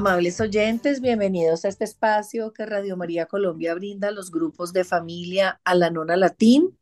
[0.00, 4.82] Amables oyentes, bienvenidos a este espacio que Radio María Colombia brinda a los grupos de
[4.82, 6.78] familia a la nona latín.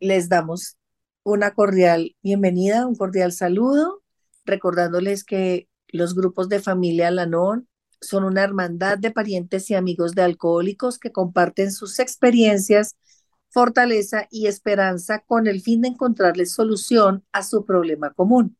[0.00, 0.78] Les damos
[1.24, 4.02] una cordial bienvenida, un cordial saludo,
[4.46, 7.68] recordándoles que los grupos de familia Alanon
[8.00, 12.96] son una hermandad de parientes y amigos de alcohólicos que comparten sus experiencias,
[13.50, 18.56] fortaleza y esperanza con el fin de encontrarles solución a su problema común.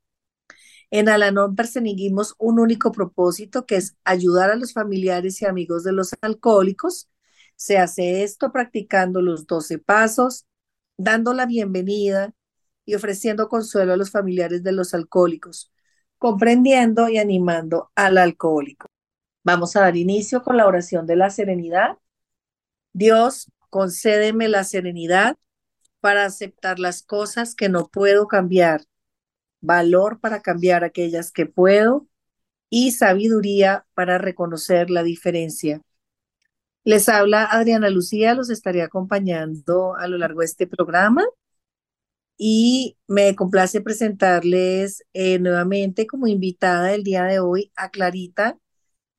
[0.90, 5.92] En Alanón perseguimos un único propósito que es ayudar a los familiares y amigos de
[5.92, 7.08] los alcohólicos.
[7.56, 10.46] Se hace esto practicando los 12 pasos,
[10.96, 12.34] dando la bienvenida
[12.84, 15.72] y ofreciendo consuelo a los familiares de los alcohólicos,
[16.18, 18.86] comprendiendo y animando al alcohólico.
[19.42, 21.98] Vamos a dar inicio con la oración de la serenidad.
[22.92, 25.36] Dios, concédeme la serenidad
[26.00, 28.82] para aceptar las cosas que no puedo cambiar
[29.60, 32.06] valor para cambiar aquellas que puedo
[32.70, 35.82] y sabiduría para reconocer la diferencia.
[36.84, 41.24] Les habla Adriana Lucía, los estaré acompañando a lo largo de este programa
[42.38, 48.58] y me complace presentarles eh, nuevamente como invitada el día de hoy a Clarita,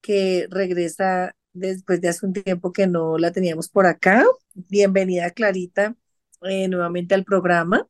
[0.01, 4.23] que regresa después de hace un tiempo que no la teníamos por acá.
[4.53, 5.95] Bienvenida Clarita
[6.43, 7.87] eh, nuevamente al programa.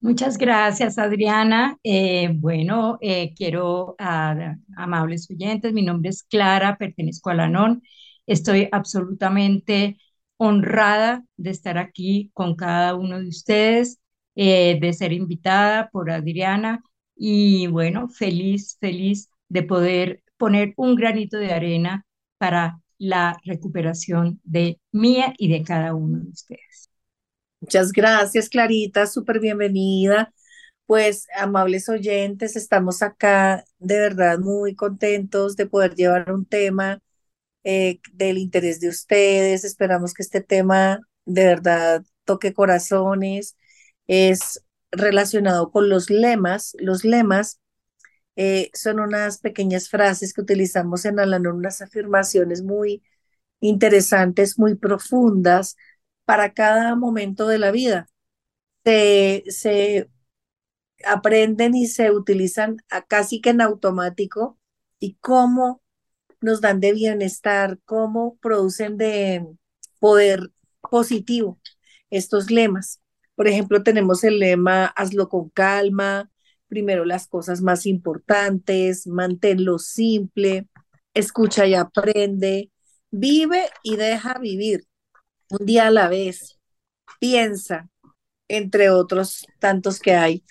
[0.00, 1.78] Muchas gracias, Adriana.
[1.82, 7.82] Eh, bueno, eh, quiero a, amables oyentes, mi nombre es Clara, pertenezco a la NON.
[8.26, 9.98] Estoy absolutamente
[10.36, 13.98] honrada de estar aquí con cada uno de ustedes,
[14.36, 16.82] eh, de ser invitada por Adriana
[17.16, 22.04] y bueno, feliz, feliz de poder poner un granito de arena
[22.38, 26.65] para la recuperación de mía y de cada uno de ustedes.
[27.66, 30.32] Muchas gracias, Clarita, súper bienvenida.
[30.86, 37.02] Pues, amables oyentes, estamos acá de verdad muy contentos de poder llevar un tema
[37.64, 39.64] eh, del interés de ustedes.
[39.64, 43.56] Esperamos que este tema de verdad toque corazones.
[44.06, 44.62] Es
[44.92, 46.76] relacionado con los lemas.
[46.78, 47.58] Los lemas
[48.36, 53.02] eh, son unas pequeñas frases que utilizamos en Alanón, unas afirmaciones muy
[53.60, 55.76] interesantes, muy profundas
[56.26, 58.08] para cada momento de la vida.
[58.84, 60.10] Se, se
[61.04, 62.78] aprenden y se utilizan
[63.08, 64.58] casi que en automático
[65.00, 65.82] y cómo
[66.40, 69.46] nos dan de bienestar, cómo producen de
[70.00, 70.50] poder
[70.90, 71.60] positivo
[72.10, 73.00] estos lemas.
[73.34, 76.30] Por ejemplo, tenemos el lema hazlo con calma,
[76.68, 80.68] primero las cosas más importantes, manténlo simple,
[81.14, 82.70] escucha y aprende,
[83.10, 84.86] vive y deja vivir
[85.50, 86.58] un día a la vez,
[87.20, 87.88] piensa,
[88.48, 90.44] entre otros tantos que hay.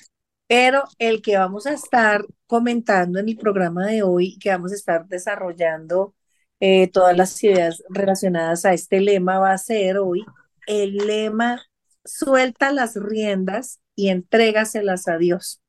[0.47, 4.75] Pero el que vamos a estar comentando en el programa de hoy, que vamos a
[4.75, 6.13] estar desarrollando
[6.59, 10.25] eh, todas las ideas relacionadas a este lema, va a ser hoy
[10.67, 11.61] el lema
[12.03, 15.61] suelta las riendas y entrégaselas a Dios.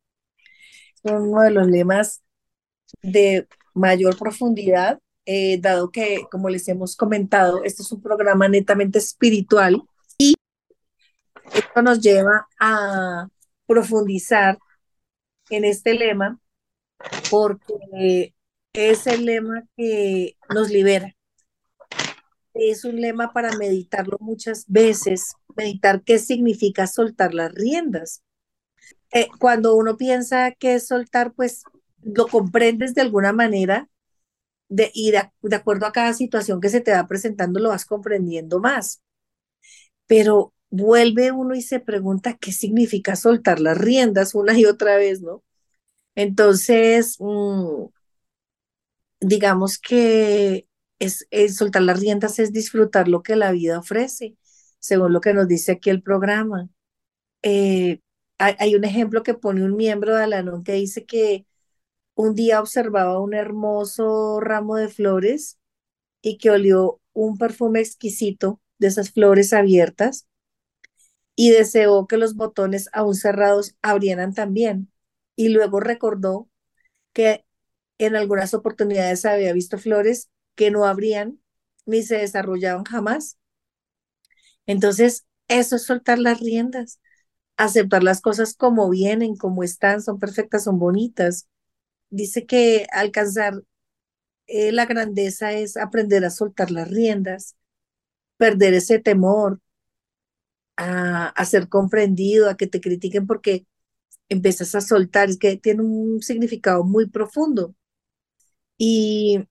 [1.03, 2.23] Es uno de los lemas
[3.03, 8.99] de mayor profundidad eh, dado que, como les hemos comentado, este es un programa netamente
[8.99, 9.83] espiritual
[10.17, 10.35] y
[11.53, 13.29] esto nos lleva a
[13.67, 14.59] profundizar
[15.51, 16.39] en este lema
[17.31, 18.35] porque
[18.73, 21.13] es el lema que nos libera.
[22.55, 28.23] Es un lema para meditarlo muchas veces, meditar qué significa soltar las riendas.
[29.13, 31.65] Eh, cuando uno piensa que es soltar, pues
[32.03, 33.89] lo comprendes de alguna manera,
[34.69, 38.61] de, y de, acuerdo a cada situación que se te va presentando, lo vas comprendiendo
[38.61, 39.03] más.
[40.07, 45.23] Pero vuelve uno y se pregunta qué significa soltar las riendas una y otra vez,
[45.23, 45.43] ¿no?
[46.17, 47.87] Entonces, mm,
[49.21, 50.67] digamos que
[50.99, 51.27] es,
[51.57, 54.37] soltar las riendas es disfrutar lo que la vida ofrece,
[54.79, 56.69] según lo que nos dice aquí el programa.
[57.43, 58.01] Eh,
[58.39, 61.47] hay, hay, un ejemplo que pone un miembro de Alanón que dice que
[62.17, 65.59] un día observaba un hermoso ramo de flores
[66.23, 70.27] y que olió un perfume exquisito de esas flores abiertas
[71.35, 74.91] y deseó que los botones aún cerrados abrieran también.
[75.37, 76.49] Y luego recordó
[77.13, 77.47] que
[77.99, 81.41] en algunas oportunidades había visto flores que no abrían
[81.87, 83.39] ni se desarrollaban jamás.
[84.67, 87.01] Entonces, eso es soltar las riendas,
[87.57, 91.49] aceptar las cosas como vienen, como están, son perfectas, son bonitas
[92.11, 93.63] dice que alcanzar
[94.47, 97.57] eh, la grandeza es aprender a soltar las riendas,
[98.39, 99.61] perder ese temor,
[100.77, 103.67] a, a, ser comprendido, a que te critiquen porque
[104.29, 107.75] empiezas a soltar, es que tiene un significado muy profundo.
[108.79, 109.47] Y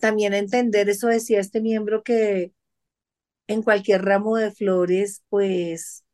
[0.00, 2.52] también entender, eso decía este miembro, que
[3.46, 6.04] en cualquier ramo de flores, pues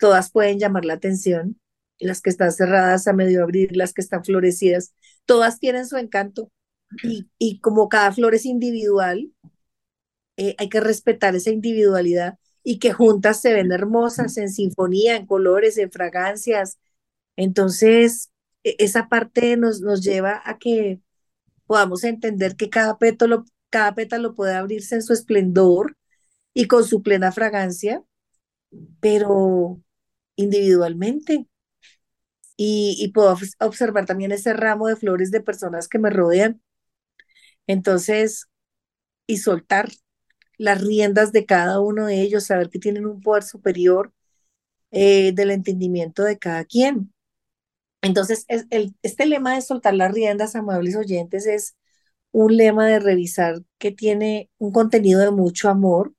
[0.00, 1.60] todas pueden llamar la atención,
[1.98, 4.94] las que están cerradas a medio abrir, las que están florecidas,
[5.26, 6.50] todas tienen su encanto.
[7.02, 9.32] Y, y como cada flor es individual,
[10.36, 15.26] eh, hay que respetar esa individualidad y que juntas se ven hermosas en sinfonía, en
[15.26, 16.78] colores, en fragancias.
[17.36, 18.30] Entonces,
[18.64, 21.00] e, esa parte nos, nos lleva a que
[21.66, 25.96] podamos entender que cada pétalo, cada pétalo puede abrirse en su esplendor
[26.54, 28.04] y con su plena fragancia,
[29.00, 29.80] pero
[30.36, 31.46] individualmente.
[32.64, 36.62] Y, puedo observar también ese ramo de flores de personas que me rodean.
[37.66, 38.46] Entonces,
[39.26, 39.90] y soltar
[40.58, 44.12] las riendas de cada uno de ellos, saber que tienen un poder superior
[44.92, 47.12] eh, del entendimiento de cada quien.
[48.02, 48.46] Entonces,
[49.02, 51.76] este lema de soltar las riendas, amables oyentes, es
[52.32, 56.14] un lema de revisar que tiene un contenido de mucho amor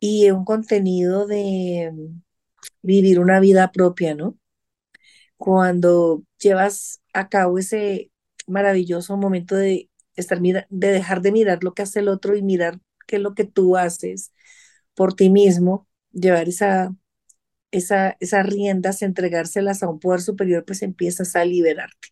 [0.00, 1.92] y un contenido de
[2.82, 4.38] vivir una vida propia, ¿no?
[5.42, 8.12] Cuando llevas a cabo ese
[8.46, 12.78] maravilloso momento de estar de dejar de mirar lo que hace el otro y mirar
[13.08, 14.32] qué es lo que tú haces
[14.94, 16.94] por ti mismo, llevar esa,
[17.72, 22.10] esa, esas riendas, entregárselas a un poder superior, pues empiezas a liberarte.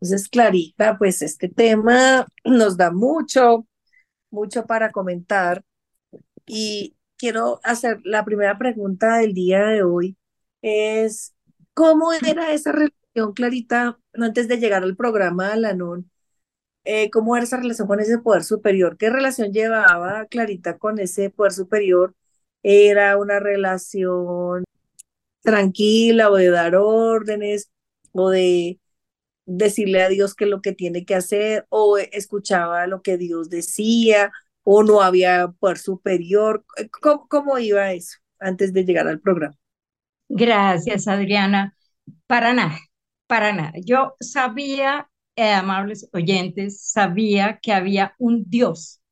[0.00, 3.66] Entonces, Clarita, pues este tema nos da mucho,
[4.30, 5.64] mucho para comentar
[6.46, 10.18] y quiero hacer la primera pregunta del día de hoy
[10.62, 11.35] es,
[11.76, 16.10] ¿cómo era esa relación, Clarita, antes de llegar al programa de NON?
[16.84, 21.30] Eh, cómo era esa relación con ese poder superior, qué relación llevaba Clarita con ese
[21.30, 22.14] poder superior,
[22.62, 24.64] era una relación
[25.42, 27.70] tranquila o de dar órdenes
[28.12, 28.80] o de
[29.46, 33.50] decirle a Dios qué es lo que tiene que hacer o escuchaba lo que Dios
[33.50, 34.32] decía
[34.64, 36.64] o no había poder superior.
[37.02, 39.58] ¿Cómo, cómo iba eso antes de llegar al programa?
[40.28, 41.74] Gracias, Adriana.
[42.26, 42.78] Para nada,
[43.28, 43.72] para nada.
[43.84, 49.02] Yo sabía eh, amables oyentes, sabía que había un Dios,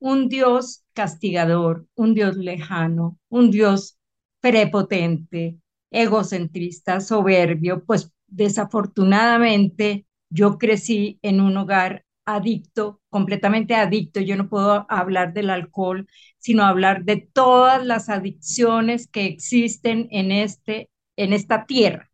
[0.00, 3.98] un Dios castigador, un Dios lejano, un Dios
[4.40, 5.58] prepotente,
[5.92, 14.20] egocentrista, soberbio, pues desafortunadamente yo crecí en un hogar adicto, completamente adicto.
[14.20, 16.06] Yo no puedo hablar del alcohol,
[16.38, 22.10] sino hablar de todas las adicciones que existen en, este, en esta tierra.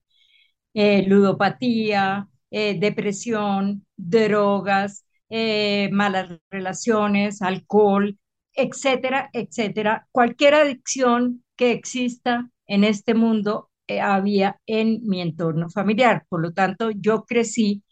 [0.74, 8.18] Eh, ludopatía, eh, depresión, drogas, eh, malas relaciones, alcohol,
[8.54, 10.08] etcétera, etcétera.
[10.12, 16.24] Cualquier adicción que exista en este mundo había en mi entorno familiar.
[16.28, 17.82] Por lo tanto, yo crecí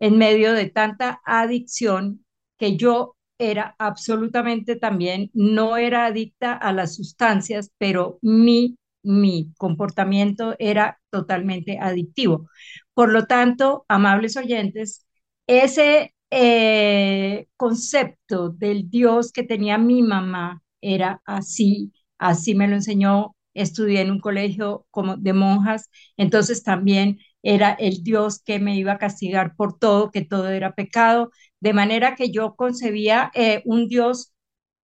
[0.00, 2.24] en medio de tanta adicción
[2.58, 10.54] que yo era absolutamente también, no era adicta a las sustancias, pero mi mi comportamiento
[10.58, 12.48] era totalmente adictivo.
[12.94, 15.06] Por lo tanto, amables oyentes,
[15.46, 23.36] ese eh, concepto del Dios que tenía mi mamá era así, así me lo enseñó,
[23.54, 28.92] estudié en un colegio como de monjas, entonces también era el Dios que me iba
[28.94, 33.88] a castigar por todo, que todo era pecado, de manera que yo concebía eh, un
[33.88, 34.34] Dios,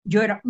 [0.05, 0.41] yo era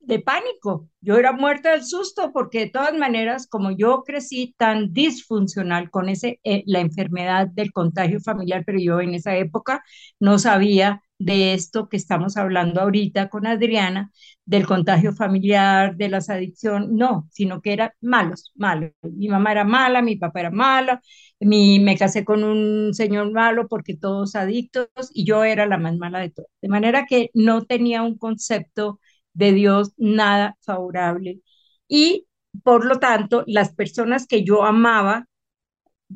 [0.00, 0.88] de pánico.
[1.00, 6.08] Yo era muerta del susto porque de todas maneras, como yo crecí tan disfuncional con
[6.08, 9.82] ese, eh, la enfermedad del contagio familiar, pero yo en esa época
[10.20, 14.10] no sabía de esto que estamos hablando ahorita con Adriana,
[14.44, 18.90] del contagio familiar, de las adicciones, no, sino que eran malos, malos.
[19.02, 20.98] Mi mamá era mala, mi papá era malo,
[21.44, 25.96] mi, me casé con un señor malo porque todos adictos y yo era la más
[25.96, 26.48] mala de todos.
[26.62, 29.00] De manera que no tenía un concepto
[29.34, 31.40] de Dios nada favorable.
[31.88, 32.26] Y
[32.64, 35.26] por lo tanto, las personas que yo amaba,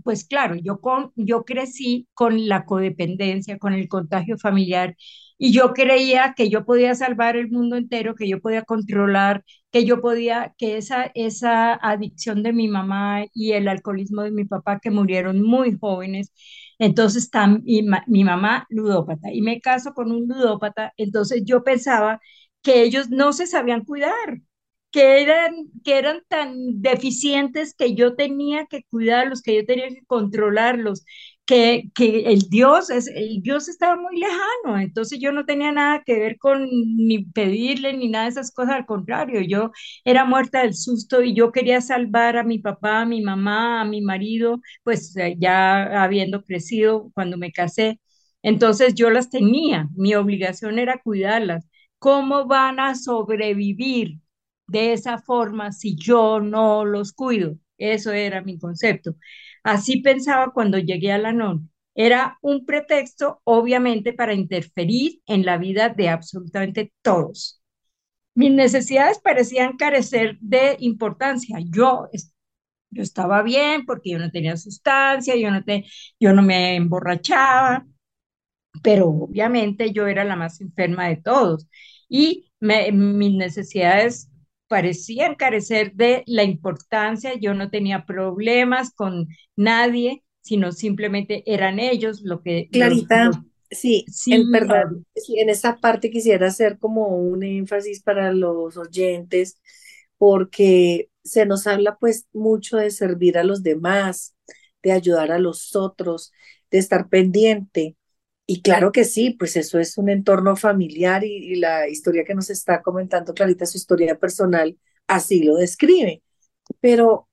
[0.05, 4.97] pues claro, yo, con, yo crecí con la codependencia, con el contagio familiar,
[5.39, 9.85] y yo creía que yo podía salvar el mundo entero, que yo podía controlar, que
[9.85, 14.81] yo podía, que esa, esa adicción de mi mamá y el alcoholismo de mi papá,
[14.81, 16.33] que murieron muy jóvenes,
[16.79, 17.31] entonces
[17.65, 22.21] mi, mi mamá ludópata, y me caso con un ludópata, entonces yo pensaba
[22.63, 24.41] que ellos no se sabían cuidar,
[24.91, 30.05] que eran, que eran tan deficientes que yo tenía que cuidarlos, que yo tenía que
[30.07, 31.05] controlarlos,
[31.47, 36.03] que, que el Dios, es, el Dios estaba muy lejano, entonces yo no tenía nada
[36.05, 39.71] que ver con ni pedirle ni nada de esas cosas, al contrario, yo
[40.05, 43.85] era muerta del susto y yo quería salvar a mi papá, a mi mamá, a
[43.85, 48.01] mi marido, pues eh, ya habiendo crecido cuando me casé.
[48.43, 51.67] Entonces yo las tenía, mi obligación era cuidarlas.
[51.99, 54.21] ¿Cómo van a sobrevivir
[54.69, 57.57] de esa forma si yo no los cuido?
[57.79, 59.15] Eso era mi concepto.
[59.67, 61.71] Así pensaba cuando llegué a la NON.
[61.95, 67.61] Era un pretexto, obviamente, para interferir en la vida de absolutamente todos.
[68.35, 71.59] Mis necesidades parecían carecer de importancia.
[71.71, 72.09] Yo,
[72.91, 75.87] yo estaba bien porque yo no tenía sustancia, yo no, te,
[76.21, 77.87] yo no me emborrachaba,
[78.83, 81.69] pero obviamente yo era la más enferma de todos.
[82.09, 84.31] Y mis necesidades
[84.69, 92.23] parecían carecer de la importancia, yo no tenía problemas con nadie, sino simplemente eran ellos
[92.23, 92.69] lo que...
[92.71, 93.31] Clarita,
[93.71, 99.61] sí, en, perdón, en esa parte quisiera hacer como un énfasis para los oyentes,
[100.19, 104.35] porque se nos habla pues mucho de servir a los demás,
[104.83, 106.33] de ayudar a los otros,
[106.71, 107.97] de estar pendiente.
[108.47, 112.35] Y claro que sí, pues eso es un entorno familiar y, y, la historia que
[112.35, 116.23] nos está comentando Clarita, su historia personal, así lo describe.
[116.81, 117.29] Pero,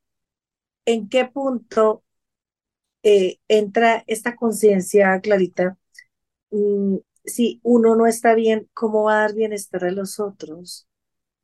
[0.85, 2.03] ¿en qué punto
[3.03, 5.77] eh, entra esta conciencia, Clarita?
[6.51, 10.87] Mm, si uno no está bien, ¿cómo va a dar bienestar a los otros?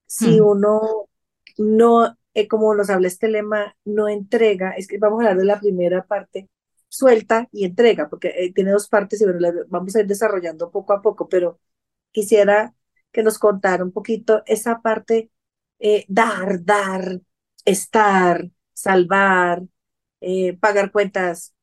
[0.07, 0.45] Si hmm.
[0.45, 1.09] uno
[1.57, 5.45] no, eh, como nos habla este lema, no entrega, es que vamos a hablar de
[5.45, 6.49] la primera parte,
[6.89, 9.25] suelta y entrega, porque eh, tiene dos partes y
[9.69, 11.59] vamos a ir desarrollando poco a poco, pero
[12.11, 12.75] quisiera
[13.11, 15.31] que nos contara un poquito esa parte,
[16.07, 17.21] dar, dar,
[17.65, 19.63] estar, salvar,
[20.21, 21.53] eh, pagar cuentas,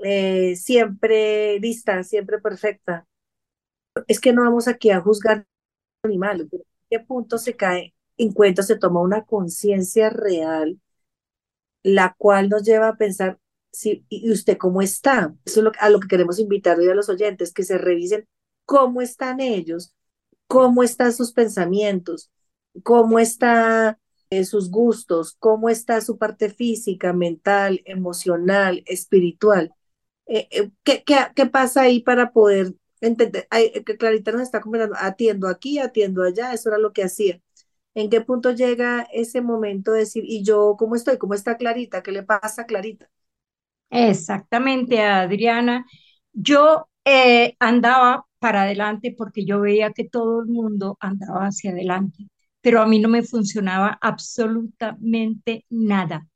[0.00, 3.06] eh, siempre lista, siempre perfecta.
[4.08, 5.46] Es que no vamos aquí a juzgar
[6.02, 10.80] animales, ¿en qué punto se cae en cuenta, se toma una conciencia real,
[11.82, 13.38] la cual nos lleva a pensar,
[13.84, 15.34] ¿y usted cómo está?
[15.44, 18.26] Eso es lo, a lo que queremos invitar hoy a los oyentes, que se revisen
[18.64, 19.94] cómo están ellos,
[20.46, 22.30] cómo están sus pensamientos,
[22.82, 23.98] cómo está
[24.44, 29.72] sus gustos, cómo está su parte física, mental, emocional, espiritual.
[30.26, 33.46] Eh, eh, ¿qué, pasa ahí para poder entender?
[33.52, 37.40] Eh, que Clarita nos está comentando, atiendo aquí, atiendo allá, eso era lo que hacía.
[37.94, 41.18] ¿En qué punto llega ese momento de decir, y yo cómo estoy?
[41.18, 42.02] ¿Cómo está Clarita?
[42.02, 43.10] ¿Qué le pasa a Clarita?
[43.90, 45.86] Exactamente, Adriana.
[46.32, 46.88] Yo
[47.60, 52.26] andaba para adelante porque yo veía que todo el mundo andaba hacia adelante
[52.60, 56.26] pero a mí no me funcionaba absolutamente nada.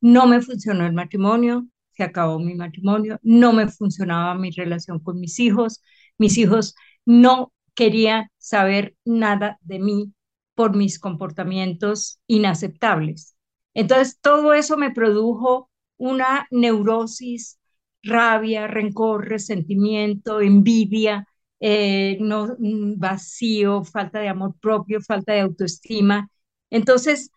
[0.00, 5.18] No me funcionó el matrimonio, se acabó mi matrimonio, no me funcionaba mi relación con
[5.18, 5.82] mis hijos,
[6.16, 10.12] mis hijos no querían saber nada de mí
[10.54, 13.34] por mis comportamientos inaceptables.
[13.74, 15.69] Entonces, todo eso me produjo
[16.00, 17.58] una neurosis,
[18.02, 21.26] rabia, rencor, resentimiento, envidia,
[21.60, 26.28] eh, no, mm, vacío, falta de amor propio, falta de autoestima.
[26.70, 27.30] Entonces,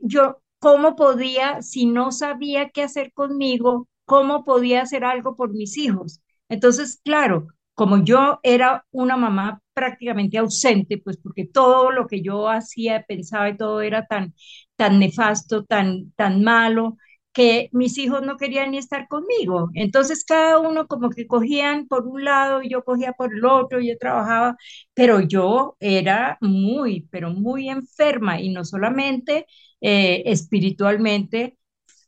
[0.00, 5.76] yo, ¿cómo podía, si no sabía qué hacer conmigo, cómo podía hacer algo por mis
[5.78, 6.20] hijos?
[6.48, 12.48] Entonces, claro, como yo era una mamá prácticamente ausente, pues porque todo lo que yo
[12.48, 14.34] hacía, pensaba y todo era tan,
[14.76, 16.96] tan nefasto, tan, tan malo,
[17.32, 19.70] que mis hijos no querían ni estar conmigo.
[19.74, 23.96] Entonces cada uno como que cogían por un lado yo cogía por el otro, yo
[23.98, 24.56] trabajaba,
[24.94, 29.46] pero yo era muy, pero muy enferma y no solamente
[29.80, 31.56] eh, espiritualmente,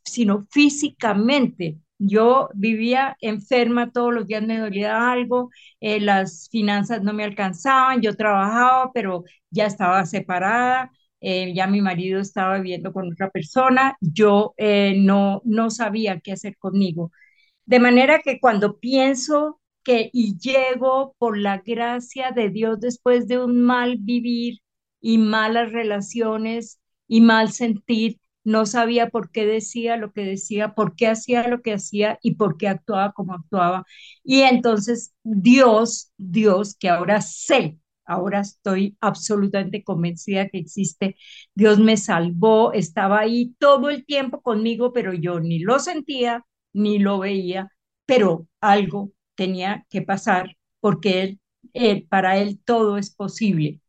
[0.03, 1.77] sino físicamente.
[1.99, 8.01] Yo vivía enferma, todos los días me dolía algo, eh, las finanzas no me alcanzaban,
[8.01, 13.95] yo trabajaba, pero ya estaba separada, eh, ya mi marido estaba viviendo con otra persona,
[14.01, 17.11] yo eh, no, no sabía qué hacer conmigo.
[17.65, 23.39] De manera que cuando pienso que y llego por la gracia de Dios después de
[23.39, 24.59] un mal vivir
[24.99, 30.95] y malas relaciones y mal sentir, no sabía por qué decía lo que decía, por
[30.95, 33.85] qué hacía lo que hacía y por qué actuaba como actuaba.
[34.23, 41.15] Y entonces Dios, Dios, que ahora sé ahora estoy absolutamente convencida que existe.
[41.55, 46.99] Dios me salvó, estaba ahí todo el tiempo conmigo, pero yo ni lo sentía ni
[46.99, 47.71] lo veía,
[48.05, 51.39] pero algo tenía que pasar porque
[51.73, 53.81] él, para él todo es posible,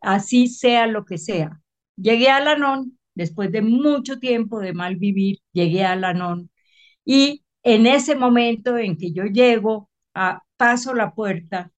[0.00, 1.60] así sea lo que sea.
[1.96, 6.50] Llegué a Lanón después de mucho tiempo de mal vivir, llegué a Lanón
[7.04, 11.72] y en ese momento en que yo llego, a, paso la puerta,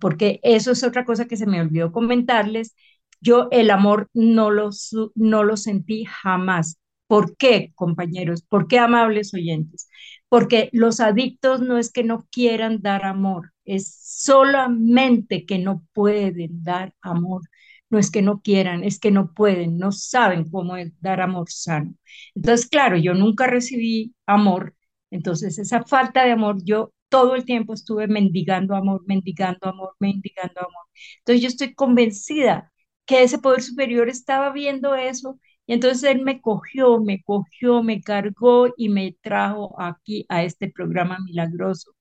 [0.00, 2.74] porque eso es otra cosa que se me olvidó comentarles,
[3.20, 4.70] yo el amor no lo,
[5.14, 6.78] no lo sentí jamás.
[7.06, 8.42] ¿Por qué, compañeros?
[8.42, 9.88] ¿Por qué, amables oyentes?
[10.28, 16.62] Porque los adictos no es que no quieran dar amor, es solamente que no pueden
[16.62, 17.42] dar amor.
[17.90, 21.94] No es que no quieran, es que no pueden, no saben cómo dar amor sano.
[22.34, 24.74] Entonces, claro, yo nunca recibí amor,
[25.10, 30.60] entonces esa falta de amor, yo todo el tiempo estuve mendigando amor, mendigando amor, mendigando
[30.60, 30.84] amor.
[31.18, 32.72] Entonces yo estoy convencida
[33.06, 38.00] que ese poder superior estaba viendo eso y entonces él me cogió, me cogió, me
[38.02, 41.92] cargó y me trajo aquí a este programa milagroso.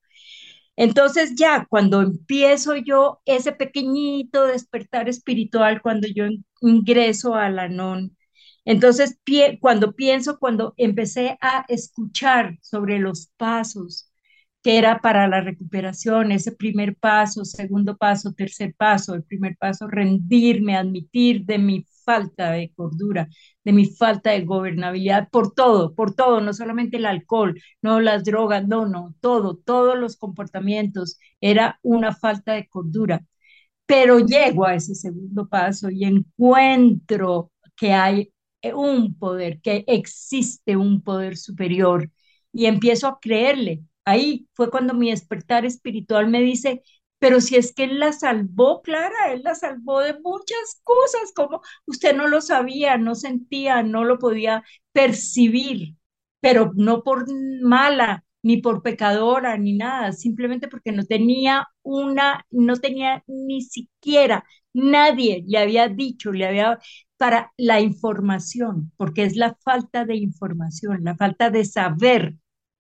[0.76, 6.26] Entonces ya cuando empiezo yo ese pequeñito despertar espiritual, cuando yo
[6.62, 8.16] ingreso a la non,
[8.66, 9.18] entonces
[9.62, 14.07] cuando pienso, cuando empecé a escuchar sobre los pasos,
[14.68, 19.88] que era para la recuperación, ese primer paso, segundo paso, tercer paso, el primer paso,
[19.88, 23.30] rendirme, admitir de mi falta de cordura,
[23.64, 28.26] de mi falta de gobernabilidad, por todo, por todo, no solamente el alcohol, no las
[28.26, 33.26] drogas, no, no, todo, todos los comportamientos, era una falta de cordura.
[33.86, 38.34] Pero llego a ese segundo paso y encuentro que hay
[38.76, 42.10] un poder, que existe un poder superior
[42.52, 46.82] y empiezo a creerle, Ahí fue cuando mi despertar espiritual me dice,
[47.20, 51.62] pero si es que Él la salvó, Clara, Él la salvó de muchas cosas, como
[51.86, 55.96] usted no lo sabía, no sentía, no lo podía percibir,
[56.40, 57.26] pero no por
[57.62, 64.46] mala, ni por pecadora, ni nada, simplemente porque no tenía una, no tenía ni siquiera,
[64.74, 66.80] nadie le había dicho, le había
[67.18, 72.36] para la información, porque es la falta de información, la falta de saber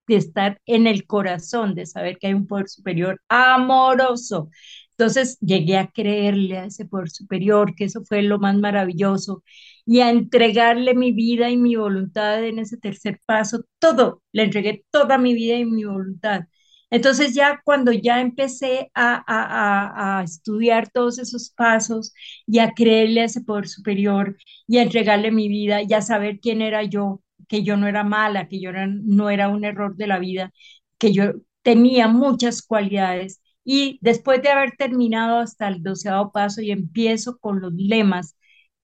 [0.08, 4.50] de estar en el corazón, de saber que hay un poder superior amoroso.
[4.92, 9.44] Entonces llegué a creerle a ese poder superior, que eso fue lo más maravilloso,
[9.86, 14.86] y a entregarle mi vida y mi voluntad en ese tercer paso, todo, le entregué
[14.92, 16.46] toda mi vida y mi voluntad.
[16.90, 22.14] Entonces ya cuando ya empecé a, a, a, estudiar todos esos pasos
[22.46, 26.40] y a creerle a ese poder superior y a entregarle mi vida y a saber
[26.40, 30.08] quién era yo, que yo no era mala, que yo no era un error de
[30.08, 30.52] la vida,
[30.98, 33.42] que yo tenía muchas cualidades.
[33.64, 38.36] Y después de haber terminado hasta el doceavo paso y empiezo con los lemas,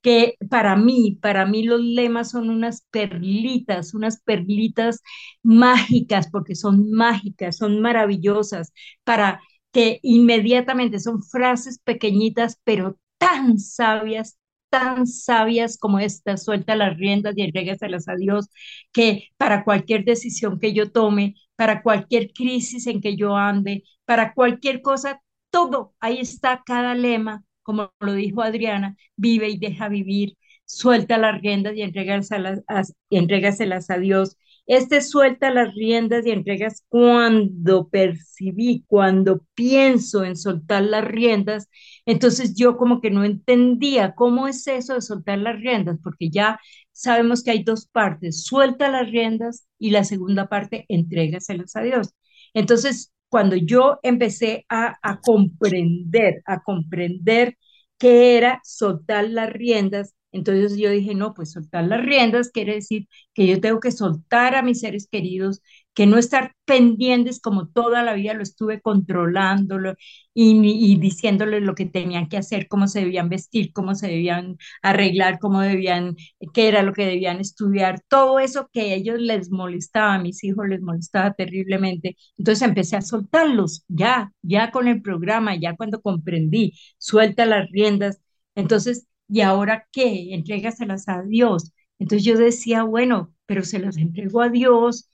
[0.01, 5.01] que para mí, para mí los lemas son unas perlitas, unas perlitas
[5.43, 8.73] mágicas, porque son mágicas, son maravillosas,
[9.05, 14.37] para que inmediatamente son frases pequeñitas, pero tan sabias,
[14.73, 18.49] tan sabias como esta, suelta las riendas y entrégaselas a Dios,
[18.91, 24.33] que para cualquier decisión que yo tome, para cualquier crisis en que yo ande, para
[24.33, 30.37] cualquier cosa, todo, ahí está cada lema, como lo dijo Adriana, vive y deja vivir,
[30.65, 34.37] suelta las riendas y entrégaselas a, y entrégaselas a Dios.
[34.65, 41.69] Este suelta las riendas y entregas cuando percibí, cuando pienso en soltar las riendas,
[42.05, 46.59] entonces yo como que no entendía cómo es eso de soltar las riendas, porque ya
[46.93, 52.11] sabemos que hay dos partes, suelta las riendas y la segunda parte, entrégaselas a Dios.
[52.53, 57.57] Entonces, cuando yo empecé a, a comprender, a comprender
[57.97, 63.07] qué era soltar las riendas, entonces yo dije, no, pues soltar las riendas quiere decir
[63.33, 65.61] que yo tengo que soltar a mis seres queridos,
[65.93, 69.95] que no estar pendientes como toda la vida lo estuve controlándolo
[70.33, 70.59] y,
[70.93, 75.39] y diciéndoles lo que tenían que hacer, cómo se debían vestir, cómo se debían arreglar,
[75.39, 76.15] cómo debían,
[76.53, 80.43] qué era lo que debían estudiar, todo eso que a ellos les molestaba, a mis
[80.43, 82.15] hijos les molestaba terriblemente.
[82.37, 88.19] Entonces empecé a soltarlos, ya, ya con el programa, ya cuando comprendí, suelta las riendas.
[88.55, 90.33] Entonces ¿y ahora qué?
[90.33, 91.71] Entrégaselas a Dios.
[91.99, 95.09] Entonces yo decía, bueno, pero se las entrego a Dios,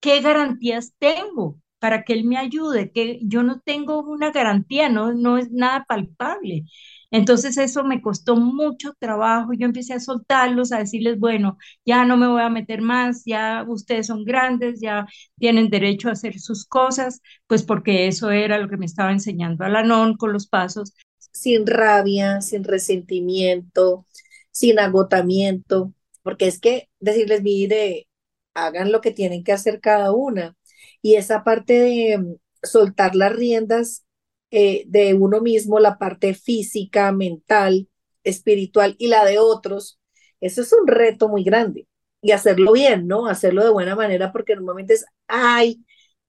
[0.00, 2.92] ¿qué garantías tengo para que Él me ayude?
[2.92, 6.64] Que yo no tengo una garantía, no, no es nada palpable.
[7.10, 9.52] Entonces eso me costó mucho trabajo.
[9.52, 13.64] Yo empecé a soltarlos, a decirles, bueno, ya no me voy a meter más, ya
[13.68, 15.06] ustedes son grandes, ya
[15.38, 19.64] tienen derecho a hacer sus cosas, pues porque eso era lo que me estaba enseñando
[19.64, 20.94] Alanón con los pasos
[21.34, 24.06] sin rabia, sin resentimiento,
[24.52, 25.92] sin agotamiento,
[26.22, 28.08] porque es que decirles, mire,
[28.54, 30.56] hagan lo que tienen que hacer cada una.
[31.02, 34.04] Y esa parte de mm, soltar las riendas
[34.50, 37.88] eh, de uno mismo, la parte física, mental,
[38.24, 40.00] espiritual y la de otros,
[40.40, 41.88] eso es un reto muy grande.
[42.22, 43.26] Y hacerlo bien, ¿no?
[43.26, 45.84] Hacerlo de buena manera, porque normalmente es, ay,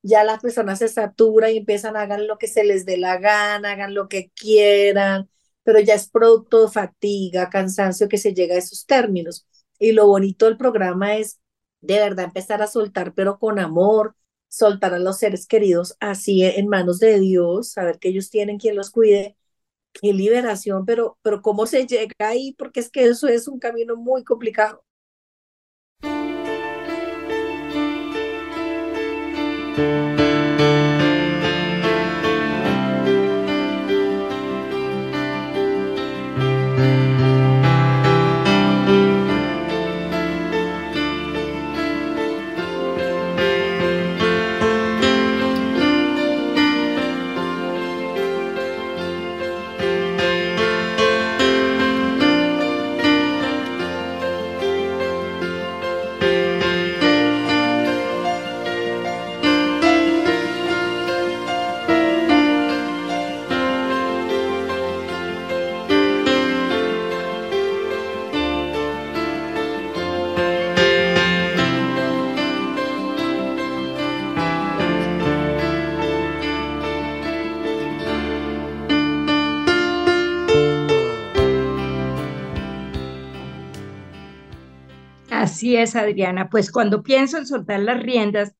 [0.06, 3.18] ya las personas se saturan y empiezan a hagan lo que se les dé la
[3.18, 5.30] gana, hagan lo que quieran,
[5.64, 9.48] pero ya es producto de fatiga, cansancio que se llega a esos términos.
[9.80, 11.40] Y lo bonito del programa es
[11.82, 14.16] de verdad empezar a soltar, pero con amor,
[14.48, 18.76] soltar a los seres queridos así en manos de Dios, saber que ellos tienen quien
[18.76, 19.36] los cuide.
[19.94, 22.54] Qué liberación, pero, pero ¿cómo se llega ahí?
[22.58, 24.84] Porque es que eso es un camino muy complicado.
[29.76, 30.05] Thank you.
[85.76, 86.50] Es, Adriana.
[86.50, 88.56] Pues cuando pienso en soltar las riendas,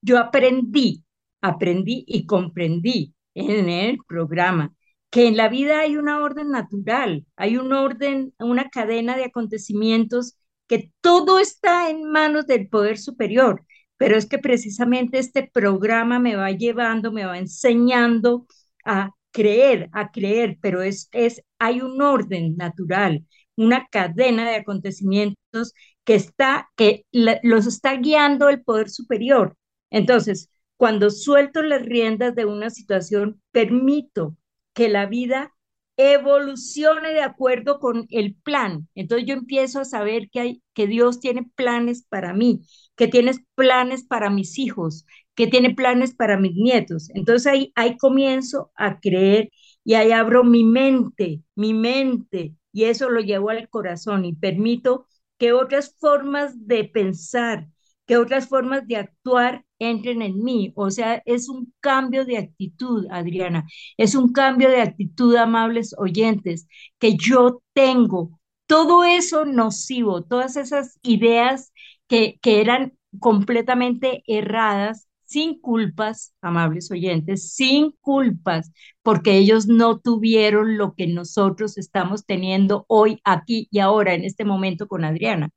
[0.00, 1.04] yo aprendí,
[1.40, 4.74] aprendí y comprendí en el programa
[5.10, 10.36] que en la vida hay una orden natural, hay un orden, una cadena de acontecimientos
[10.66, 13.64] que todo está en manos del poder superior,
[13.96, 18.46] pero es que precisamente este programa me va llevando, me va enseñando
[18.84, 23.24] a creer, a creer, pero es, es hay un orden natural,
[23.56, 25.72] una cadena de acontecimientos
[26.08, 29.58] que está, que los está guiando el poder superior.
[29.90, 34.34] Entonces, cuando suelto las riendas de una situación, permito
[34.72, 35.52] que la vida
[35.98, 38.88] evolucione de acuerdo con el plan.
[38.94, 42.62] Entonces yo empiezo a saber que, hay, que Dios tiene planes para mí,
[42.96, 47.10] que tiene planes para mis hijos, que tiene planes para mis nietos.
[47.12, 49.50] Entonces ahí, ahí comienzo a creer
[49.84, 55.04] y ahí abro mi mente, mi mente, y eso lo llevo al corazón y permito
[55.38, 57.68] que otras formas de pensar,
[58.06, 60.72] que otras formas de actuar entren en mí.
[60.76, 63.66] O sea, es un cambio de actitud, Adriana.
[63.96, 66.66] Es un cambio de actitud, amables oyentes,
[66.98, 68.40] que yo tengo.
[68.66, 71.72] Todo eso nocivo, todas esas ideas
[72.08, 80.78] que, que eran completamente erradas, sin culpas, amables oyentes, sin culpas, porque ellos no tuvieron
[80.78, 85.50] lo que nosotros estamos teniendo hoy, aquí y ahora, en este momento con Adriana.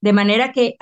[0.00, 0.76] De manera que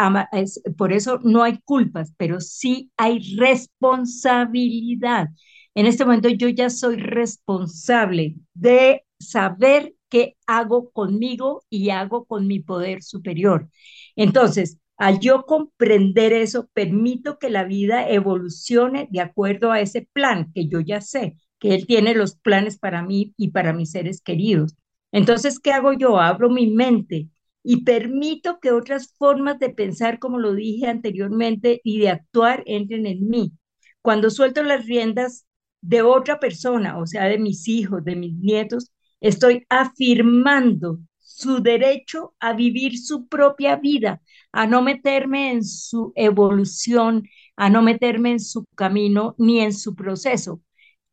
[0.77, 5.29] por eso no hay culpas, pero sí hay responsabilidad.
[5.75, 12.47] En este momento yo ya soy responsable de saber qué hago conmigo y hago con
[12.47, 13.71] mi poder superior.
[14.17, 20.53] Entonces, al yo comprender eso, permito que la vida evolucione de acuerdo a ese plan
[20.55, 24.21] que yo ya sé, que Él tiene los planes para mí y para mis seres
[24.23, 24.77] queridos.
[25.11, 26.21] Entonces, ¿qué hago yo?
[26.21, 27.29] Abro mi mente
[27.63, 33.07] y permito que otras formas de pensar, como lo dije anteriormente, y de actuar entren
[33.07, 33.53] en mí.
[34.01, 35.47] Cuando suelto las riendas
[35.81, 40.99] de otra persona, o sea, de mis hijos, de mis nietos, estoy afirmando
[41.37, 44.21] su derecho a vivir su propia vida,
[44.53, 47.25] a no meterme en su evolución,
[47.57, 50.61] a no meterme en su camino ni en su proceso.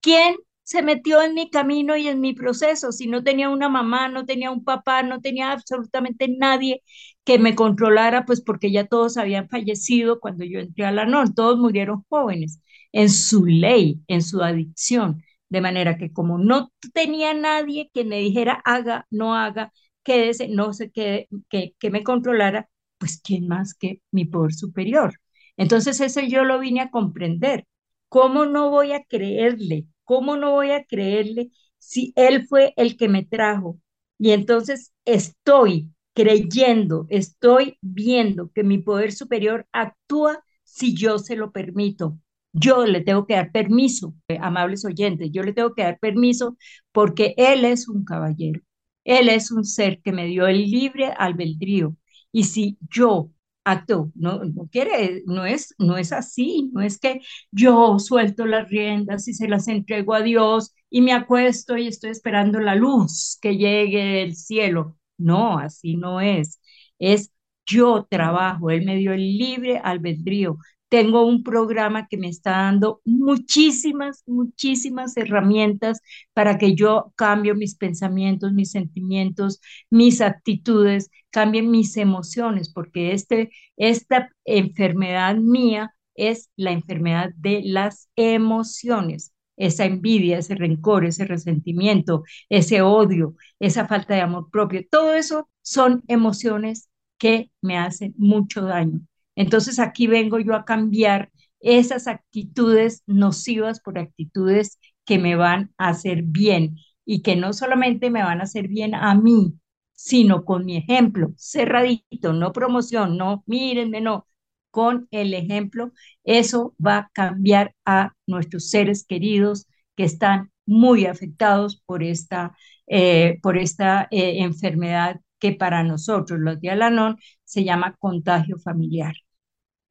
[0.01, 2.91] ¿Quién se metió en mi camino y en mi proceso?
[2.91, 6.83] Si no tenía una mamá, no tenía un papá, no tenía absolutamente nadie
[7.25, 11.33] que me controlara, pues porque ya todos habían fallecido cuando yo entré a la NOR,
[11.33, 15.23] todos murieron jóvenes en su ley, en su adicción.
[15.49, 20.73] De manera que como no tenía nadie que me dijera haga, no haga, quédese, no
[20.73, 25.13] sé qué, que, que me controlara, pues ¿quién más que mi poder superior?
[25.57, 27.65] Entonces eso yo lo vine a comprender.
[28.09, 29.85] ¿Cómo no voy a creerle?
[30.03, 33.79] ¿Cómo no voy a creerle si él fue el que me trajo?
[34.17, 41.51] Y entonces estoy creyendo, estoy viendo que mi poder superior actúa si yo se lo
[41.51, 42.19] permito.
[42.51, 46.57] Yo le tengo que dar permiso, amables oyentes, yo le tengo que dar permiso
[46.91, 48.61] porque él es un caballero.
[49.09, 51.95] Él es un ser que me dio el libre albedrío.
[52.31, 53.31] Y si yo
[53.63, 58.69] acto, no, no quiere, no es, no es así, no es que yo suelto las
[58.69, 63.37] riendas y se las entrego a Dios y me acuesto y estoy esperando la luz
[63.41, 64.97] que llegue del cielo.
[65.17, 66.59] No, así no es.
[66.99, 67.31] Es
[67.65, 70.57] yo trabajo, Él me dio el libre albedrío
[70.89, 76.01] tengo un programa que me está dando muchísimas, muchísimas herramientas
[76.33, 83.51] para que yo cambie mis pensamientos, mis sentimientos, mis actitudes, cambie mis emociones, porque este,
[83.77, 89.33] esta enfermedad mía es la enfermedad de las emociones.
[89.57, 95.49] Esa envidia, ese rencor, ese resentimiento, ese odio, esa falta de amor propio, todo eso
[95.61, 99.01] son emociones que me hacen mucho daño.
[99.39, 105.89] Entonces aquí vengo yo a cambiar esas actitudes nocivas por actitudes que me van a
[105.89, 106.75] hacer bien
[107.05, 109.53] y que no solamente me van a hacer bien a mí,
[109.93, 114.27] sino con mi ejemplo, cerradito, no promoción, no, mírenme, no,
[114.71, 115.93] con el ejemplo,
[116.25, 123.39] eso va a cambiar a nuestros seres queridos que están muy afectados por esta, eh,
[123.41, 129.15] por esta eh, enfermedad que para nosotros, los de Alanón, se llama contagio familiar.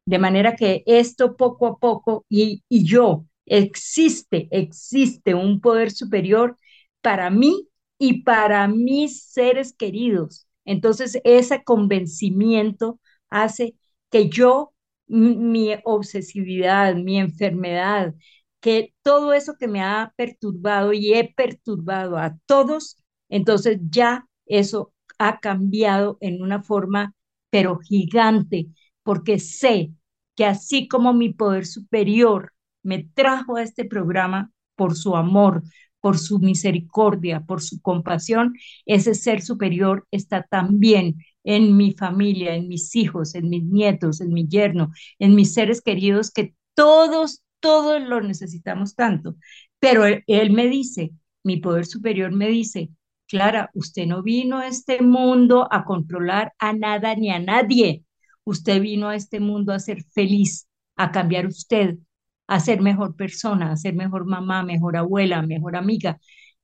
[0.09, 6.57] De manera que esto poco a poco, y, y yo, existe, existe un poder superior
[7.03, 7.69] para mí
[7.99, 10.47] y para mis seres queridos.
[10.65, 13.75] Entonces, ese convencimiento hace
[14.11, 14.73] que yo,
[15.07, 18.15] mi obsesividad, mi enfermedad,
[18.61, 22.97] que todo eso que me ha perturbado y he perturbado a todos,
[23.29, 27.15] entonces ya eso ha cambiado en una forma,
[27.51, 28.69] pero gigante,
[29.03, 29.93] porque sé
[30.39, 32.53] que así como mi poder superior
[32.85, 35.65] me trajo a este programa por su amor,
[36.01, 38.55] por su misericordia, por su compasión,
[38.87, 44.33] ese ser superior está también en mi familia, en mis hijos, en mis nietos, en
[44.33, 49.35] mi yerno, en mis seres queridos, que todos, todos lo necesitamos tanto.
[49.81, 51.11] Pero él, me dice,
[51.43, 52.91] mi poder superior me dice,
[53.27, 58.05] Clara, usted no vino a este mundo a controlar a nada ni a nadie.
[58.49, 61.99] Usted vino a este mundo a ser feliz, a cambiar usted,
[62.47, 66.19] a ser mejor persona, a ser mejor mamá, mejor abuela, mejor amiga,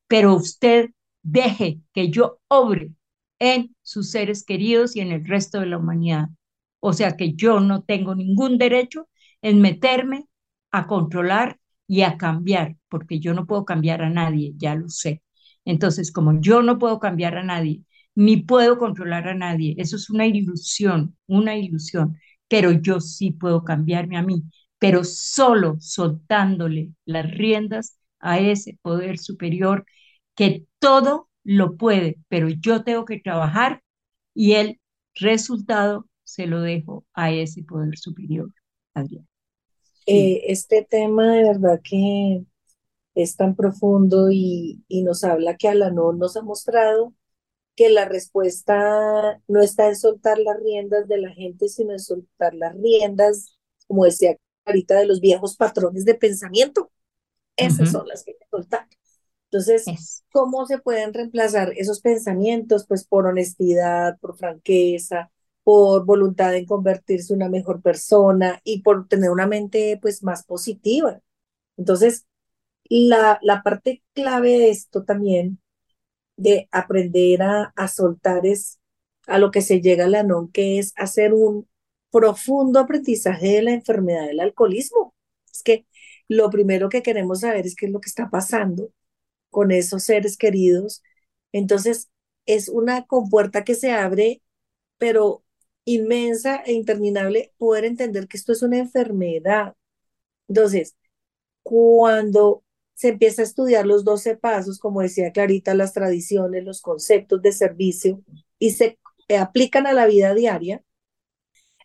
[0.07, 0.91] pero usted
[1.23, 2.93] deje que yo obre
[3.39, 6.29] en sus seres queridos y en el resto de la humanidad.
[6.81, 9.09] O sea que yo no tengo ningún derecho
[9.43, 10.27] en meterme
[10.71, 15.23] a controlar y a cambiar, porque yo no puedo cambiar a nadie, ya lo sé.
[15.67, 17.83] Entonces, como yo no puedo cambiar a nadie,
[18.15, 22.17] ni puedo controlar a nadie, eso es una ilusión, una ilusión,
[22.49, 24.45] pero yo sí puedo cambiarme a mí
[24.85, 29.87] pero solo soltándole las riendas a ese poder superior
[30.35, 33.83] que todo lo puede, pero yo tengo que trabajar
[34.35, 34.79] y el
[35.15, 38.51] resultado se lo dejo a ese poder superior.
[38.93, 39.27] Adrián.
[40.05, 42.45] Eh, este tema de verdad que
[43.15, 47.15] es tan profundo y, y nos habla que Alanón nos ha mostrado
[47.77, 52.55] que la respuesta no está en soltar las riendas de la gente, sino en soltar
[52.55, 56.91] las riendas, como decía de los viejos patrones de pensamiento.
[57.57, 58.89] Esas son las que hay que soltar.
[59.51, 62.87] Entonces, ¿cómo se pueden reemplazar esos pensamientos?
[62.87, 65.31] Pues por honestidad, por franqueza,
[65.63, 70.45] por voluntad en convertirse en una mejor persona y por tener una mente pues más
[70.45, 71.21] positiva.
[71.77, 72.27] Entonces,
[72.85, 75.61] la, la parte clave de esto también,
[76.37, 78.79] de aprender a, a soltar es
[79.27, 81.69] a lo que se llega la non, que es hacer un
[82.11, 85.15] profundo aprendizaje de la enfermedad del alcoholismo.
[85.53, 85.87] Es que
[86.29, 88.91] lo primero que queremos saber es qué es lo que está pasando
[89.51, 91.03] con esos seres queridos.
[91.53, 92.11] Entonces,
[92.47, 94.43] es una compuerta que se abre,
[94.99, 95.45] pero
[95.85, 99.75] inmensa e interminable, poder entender que esto es una enfermedad.
[100.49, 100.97] Entonces,
[101.63, 102.64] cuando
[102.95, 107.53] se empieza a estudiar los 12 pasos, como decía Clarita, las tradiciones, los conceptos de
[107.53, 108.23] servicio,
[108.59, 108.99] y se
[109.39, 110.83] aplican a la vida diaria,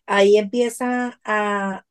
[0.10, 1.86] ahí empieza a,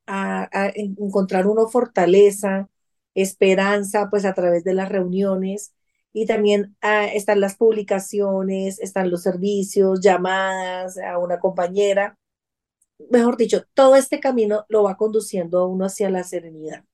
[0.74, 2.68] encontrar uno fortaleza,
[3.14, 5.74] esperanza, pues a través de las reuniones
[6.12, 12.18] y también ah, están las publicaciones, están los servicios, llamadas a una compañera.
[13.10, 16.84] Mejor dicho, todo este camino lo va conduciendo a uno hacia la serenidad.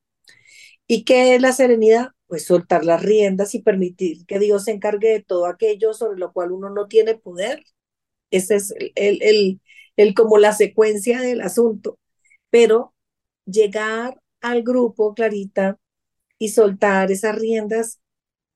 [0.87, 2.13] ¿Y qué es la serenidad?
[2.26, 6.32] Pues soltar las riendas y permitir que Dios se encargue de todo aquello sobre lo
[6.32, 7.62] cual uno no tiene poder.
[8.30, 9.60] Ese es el, el,
[9.96, 11.98] el como la secuencia del asunto,
[12.50, 12.94] pero
[13.46, 15.78] llegar al grupo, Clarita,
[16.38, 18.00] y soltar esas riendas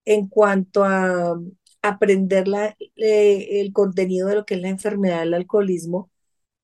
[0.04, 1.40] en cuanto a
[1.83, 6.11] aprender la, el contenido de lo que es la enfermedad del alcoholismo,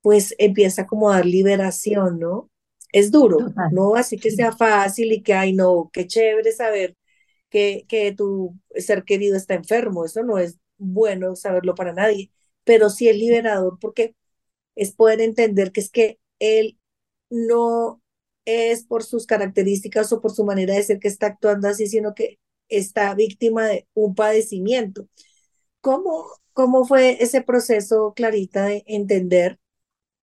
[0.03, 2.51] pues empieza como a dar liberación, ¿no?
[2.95, 3.39] Es duro,
[3.73, 6.97] no así que sea fácil y que, ay, no, qué chévere saber
[7.51, 12.31] que, que tu ser querido está enfermo, eso no es bueno saberlo para nadie,
[12.65, 14.15] pero sí es liberador porque
[14.77, 16.79] es poder entender que es que él
[17.31, 18.01] no
[18.45, 22.15] es por sus características o por su manera de ser que está actuando así, sino
[22.15, 25.09] que está víctima de un padecimiento.
[25.81, 29.59] ¿Cómo, cómo fue ese proceso, Clarita, de entender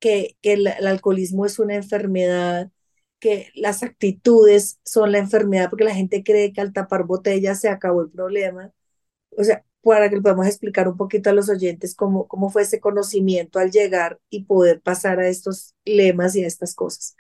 [0.02, 2.72] que, que el, alcoholismo es una enfermedad
[3.20, 7.70] que las actitudes son la enfermedad, porque la gente cree que al tapar botellas se
[7.70, 8.74] acabó el problema.
[9.38, 12.80] O sea, para que podamos explicar un poquito a los oyentes cómo, cómo fue ese
[12.80, 17.16] conocimiento al llegar y poder pasar a estos lemas y a estas cosas.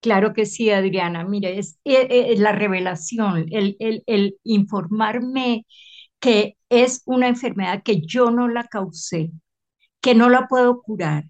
[0.00, 1.24] Claro que sí, Adriana.
[1.24, 5.66] Mire, es, eh, eh, la revelación, el, el, el informarme
[6.20, 9.32] que es una enfermedad que yo no la causé,
[10.00, 11.24] que no la puedo curar,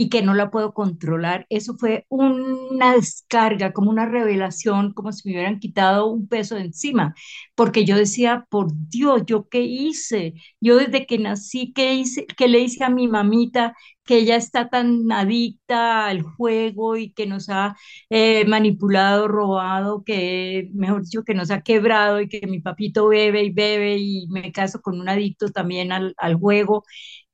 [0.00, 1.44] y que no la puedo controlar.
[1.50, 6.62] Eso fue una descarga, como una revelación, como si me hubieran quitado un peso de
[6.62, 7.14] encima,
[7.56, 10.34] porque yo decía, por Dios, ¿yo qué hice?
[10.60, 12.26] Yo desde que nací, ¿qué hice?
[12.26, 13.74] ¿Qué le hice a mi mamita?
[14.04, 17.76] que ella está tan adicta al juego y que nos ha
[18.08, 23.42] eh, manipulado, robado, que, mejor dicho, que nos ha quebrado y que mi papito bebe
[23.44, 26.84] y bebe y me caso con un adicto también al, al juego.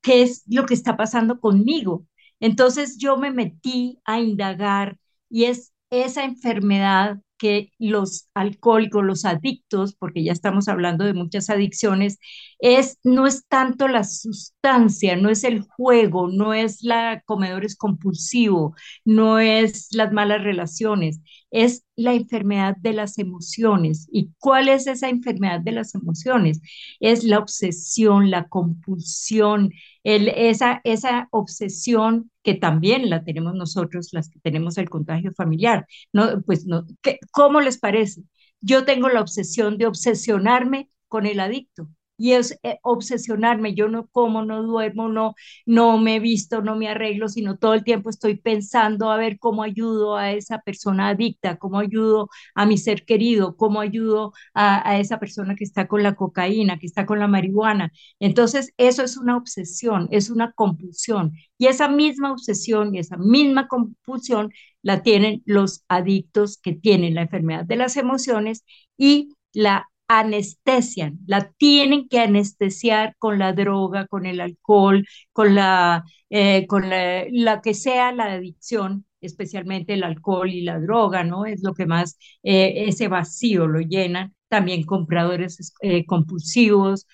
[0.02, 2.06] ¿Qué es lo que está pasando conmigo?
[2.44, 4.98] Entonces yo me metí a indagar
[5.30, 11.50] y es esa enfermedad que los alcohólicos, los adictos, porque ya estamos hablando de muchas
[11.50, 12.18] adicciones,
[12.58, 18.74] es no es tanto la sustancia, no es el juego, no es la comedores compulsivo,
[19.04, 24.08] no es las malas relaciones, es la enfermedad de las emociones.
[24.12, 26.60] ¿Y cuál es esa enfermedad de las emociones?
[27.00, 29.70] Es la obsesión, la compulsión,
[30.04, 35.86] el, esa, esa obsesión que también la tenemos nosotros, las que tenemos el contagio familiar.
[36.12, 36.86] No, pues no,
[37.32, 38.22] ¿cómo les parece?
[38.60, 43.74] Yo tengo la obsesión de obsesionarme con el adicto y es eh, obsesionarme.
[43.74, 45.34] Yo no como, no duermo, no,
[45.66, 49.62] no me visto, no me arreglo, sino todo el tiempo estoy pensando a ver cómo
[49.62, 54.98] ayudo a esa persona adicta, cómo ayudo a mi ser querido, cómo ayudo a, a
[55.00, 57.92] esa persona que está con la cocaína, que está con la marihuana.
[58.20, 61.32] Entonces, eso es una obsesión, es una compulsión.
[61.58, 67.22] Y esa misma obsesión y esa misma compulsión la tienen los adictos que tienen la
[67.22, 68.64] enfermedad de las emociones
[68.96, 76.04] y la anestesian, la tienen que anestesiar con la droga, con el alcohol, con la,
[76.30, 81.46] eh, con la, que sea la adicción, especialmente el alcohol y la droga, ¿no?
[81.46, 84.34] Es lo que más eh, ese vacío lo llenan.
[84.48, 87.06] También compradores eh, compulsivos,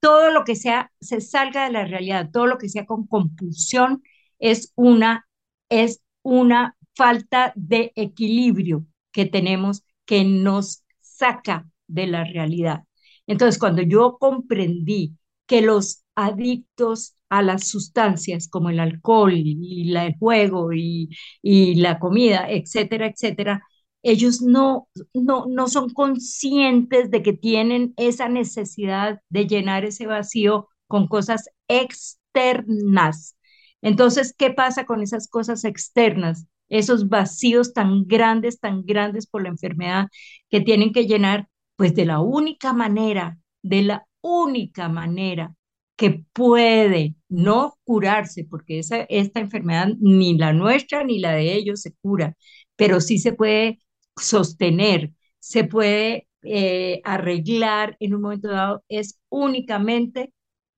[0.00, 4.02] todo lo que sea, se salga de la realidad, todo lo que sea con compulsión
[4.38, 5.26] es una,
[5.68, 10.81] es una falta de equilibrio que tenemos que nos
[11.22, 12.84] saca de la realidad.
[13.26, 20.16] Entonces, cuando yo comprendí que los adictos a las sustancias como el alcohol y el
[20.18, 21.08] juego y,
[21.42, 23.62] y la comida, etcétera, etcétera,
[24.02, 30.68] ellos no, no, no son conscientes de que tienen esa necesidad de llenar ese vacío
[30.88, 33.36] con cosas externas.
[33.80, 36.46] Entonces, ¿qué pasa con esas cosas externas?
[36.72, 40.08] Esos vacíos tan grandes, tan grandes por la enfermedad
[40.50, 45.54] que tienen que llenar, pues de la única manera, de la única manera
[45.96, 51.82] que puede no curarse, porque esa, esta enfermedad ni la nuestra ni la de ellos
[51.82, 52.36] se cura,
[52.76, 53.80] pero sí se puede
[54.16, 60.32] sostener, se puede eh, arreglar en un momento dado, es únicamente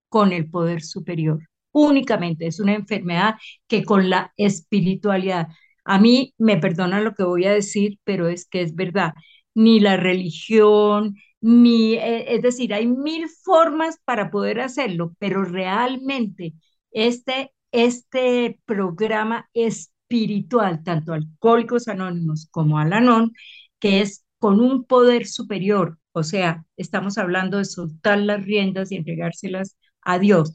[0.09, 1.41] con el poder superior.
[1.73, 3.35] Únicamente es una enfermedad
[3.66, 5.49] que con la espiritualidad,
[5.85, 9.14] a mí me perdona lo que voy a decir, pero es que es verdad.
[9.55, 16.55] Ni la religión, ni, eh, es decir, hay mil formas para poder hacerlo, pero realmente
[16.91, 23.32] este, este programa espiritual, tanto Alcohólicos Anónimos como Alanón,
[23.78, 28.97] que es con un poder superior, o sea, estamos hablando de soltar las riendas y
[28.97, 30.55] entregárselas a Dios.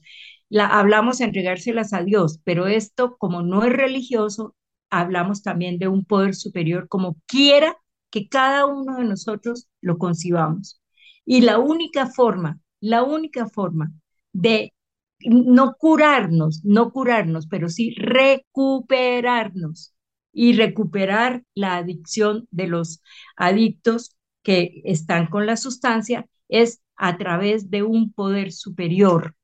[0.49, 4.55] La, hablamos de entregárselas a Dios, pero esto, como no es religioso,
[4.89, 7.75] hablamos también de un poder superior como quiera
[8.09, 10.81] que cada uno de nosotros lo concibamos.
[11.25, 13.91] Y la única forma, la única forma
[14.33, 14.73] de
[15.21, 19.93] no curarnos, no curarnos, pero sí recuperarnos
[20.31, 23.01] y recuperar la adicción de los
[23.35, 29.35] adictos que están con la sustancia es a través de un poder superior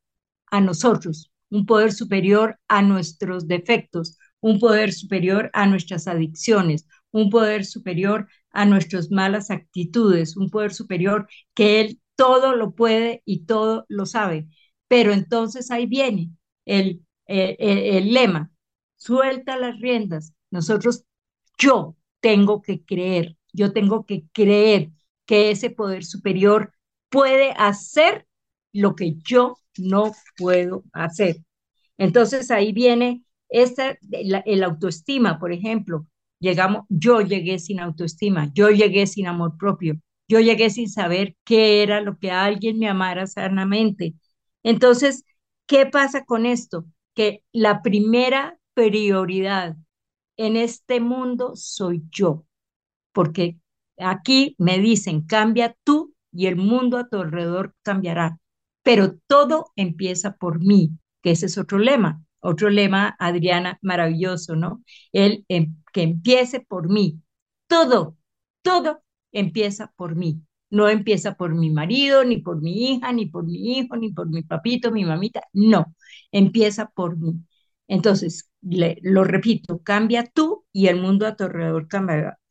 [0.48, 7.30] a nosotros, un poder superior a nuestros defectos, un poder superior a nuestras adicciones, un
[7.32, 13.46] poder superior a nuestras malas actitudes, un poder superior que Él todo lo puede y
[13.46, 14.48] todo lo sabe.
[14.88, 16.30] Pero entonces ahí viene
[16.66, 18.52] el, el, el lema,
[18.98, 20.34] suelta las riendas.
[20.52, 21.04] Nosotros,
[21.58, 24.92] yo tengo que creer, yo tengo que creer
[25.26, 26.72] que ese poder superior
[27.10, 28.28] puede hacer
[28.74, 31.38] lo que yo no puedo hacer.
[31.98, 33.25] Entonces ahí viene
[33.56, 36.06] esta, el autoestima, por ejemplo,
[36.40, 39.96] llegamos, yo llegué sin autoestima, yo llegué sin amor propio,
[40.28, 44.16] yo llegué sin saber qué era lo que alguien me amara sanamente.
[44.62, 45.24] Entonces,
[45.68, 46.86] ¿qué pasa con esto?
[47.14, 49.78] Que la primera prioridad
[50.36, 52.46] en este mundo soy yo,
[53.14, 53.58] porque
[53.98, 58.38] aquí me dicen, cambia tú y el mundo a tu alrededor cambiará,
[58.84, 60.92] pero todo empieza por mí,
[61.22, 64.84] que ese es otro lema, otro lema, Adriana, maravilloso, ¿no?
[65.12, 67.22] El em, que empiece por mí,
[67.68, 68.18] todo,
[68.62, 70.42] todo empieza por mí.
[70.70, 74.28] No empieza por mi marido, ni por mi hija, ni por mi hijo, ni por
[74.30, 75.44] mi papito, mi mamita.
[75.54, 75.96] No,
[76.32, 77.36] empieza por mí.
[77.88, 81.88] Entonces, lo repito, cambia tú y el mundo a tu alrededor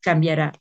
[0.01, 0.53] cambiará.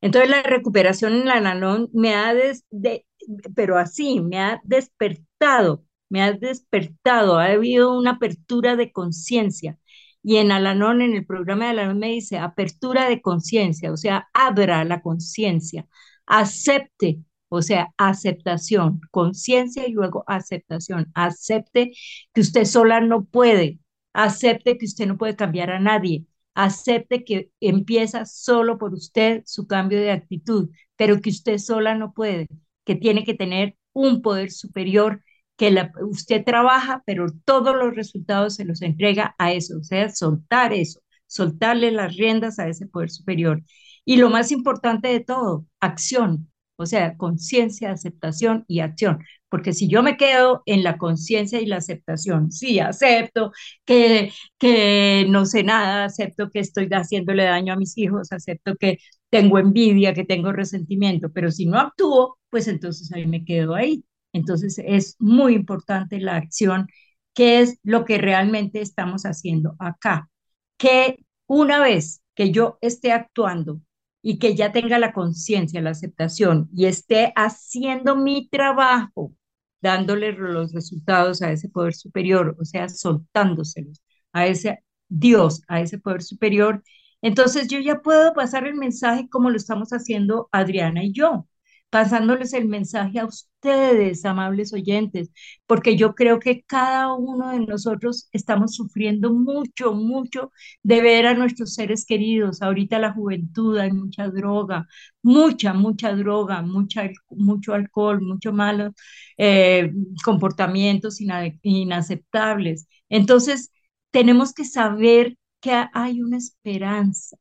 [0.00, 3.06] Entonces, la recuperación en la Nanón me ha, de,
[3.54, 9.78] pero así, me ha despertado, me ha despertado, ha habido una apertura de conciencia.
[10.22, 14.28] Y en Alanón, en el programa de Alanón me dice apertura de conciencia, o sea,
[14.34, 15.86] abra la conciencia,
[16.26, 21.10] acepte, o sea, aceptación, conciencia y luego aceptación.
[21.14, 21.92] Acepte
[22.34, 23.78] que usted sola no puede,
[24.12, 29.66] acepte que usted no puede cambiar a nadie, acepte que empieza solo por usted su
[29.66, 32.48] cambio de actitud, pero que usted sola no puede,
[32.84, 35.22] que tiene que tener un poder superior,
[35.70, 40.72] que usted trabaja, pero todos los resultados se los entrega a eso, o sea, soltar
[40.72, 43.62] eso, soltarle las riendas a ese poder superior.
[44.04, 49.20] Y lo más importante de todo, acción, o sea, conciencia, aceptación y acción.
[49.48, 53.52] Porque si yo me quedo en la conciencia y la aceptación, sí, acepto
[53.84, 58.98] que, que no sé nada, acepto que estoy haciéndole daño a mis hijos, acepto que
[59.30, 64.04] tengo envidia, que tengo resentimiento, pero si no actúo, pues entonces ahí me quedo ahí.
[64.32, 66.88] Entonces es muy importante la acción,
[67.34, 70.30] que es lo que realmente estamos haciendo acá.
[70.76, 73.80] Que una vez que yo esté actuando
[74.22, 79.34] y que ya tenga la conciencia, la aceptación y esté haciendo mi trabajo,
[79.80, 84.00] dándole los resultados a ese poder superior, o sea, soltándoselos
[84.32, 86.82] a ese Dios, a ese poder superior,
[87.20, 91.46] entonces yo ya puedo pasar el mensaje como lo estamos haciendo Adriana y yo
[91.92, 95.30] pasándoles el mensaje a ustedes, amables oyentes,
[95.66, 101.34] porque yo creo que cada uno de nosotros estamos sufriendo mucho, mucho de ver a
[101.34, 102.62] nuestros seres queridos.
[102.62, 104.86] Ahorita la juventud hay mucha droga,
[105.22, 108.92] mucha, mucha droga, mucha, mucho alcohol, muchos malos
[109.36, 109.92] eh,
[110.24, 111.18] comportamientos
[111.62, 112.86] inaceptables.
[113.10, 113.70] Entonces,
[114.10, 117.36] tenemos que saber que hay una esperanza,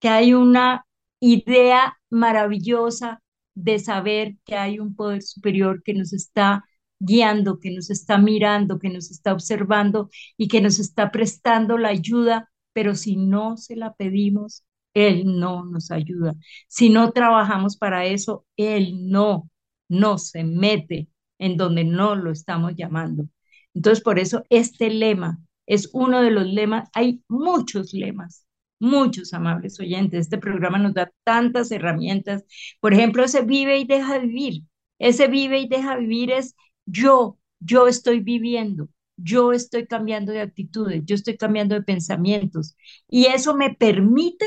[0.00, 0.86] que hay una
[1.20, 3.20] idea maravillosa
[3.62, 6.64] de saber que hay un poder superior que nos está
[7.00, 11.88] guiando, que nos está mirando, que nos está observando y que nos está prestando la
[11.88, 16.34] ayuda, pero si no se la pedimos, Él no nos ayuda.
[16.68, 19.50] Si no trabajamos para eso, Él no,
[19.88, 23.28] no se mete en donde no lo estamos llamando.
[23.74, 28.44] Entonces, por eso este lema es uno de los lemas, hay muchos lemas,
[28.80, 30.20] muchos amables oyentes.
[30.20, 32.44] Este programa nos da tantas herramientas.
[32.80, 34.62] Por ejemplo, ese vive y deja vivir.
[34.98, 36.56] Ese vive y deja vivir es
[36.86, 42.76] yo, yo estoy viviendo, yo estoy cambiando de actitudes, yo estoy cambiando de pensamientos.
[43.08, 44.44] Y eso me permite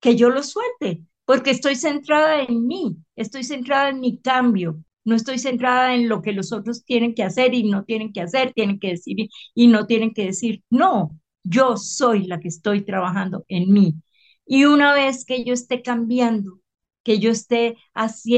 [0.00, 5.14] que yo lo suelte, porque estoy centrada en mí, estoy centrada en mi cambio, no
[5.16, 8.52] estoy centrada en lo que los otros tienen que hacer y no tienen que hacer,
[8.52, 10.62] tienen que decir y no tienen que decir.
[10.70, 13.94] No, yo soy la que estoy trabajando en mí.
[14.46, 16.60] Y una vez que yo esté cambiando,
[17.02, 17.76] que yo esté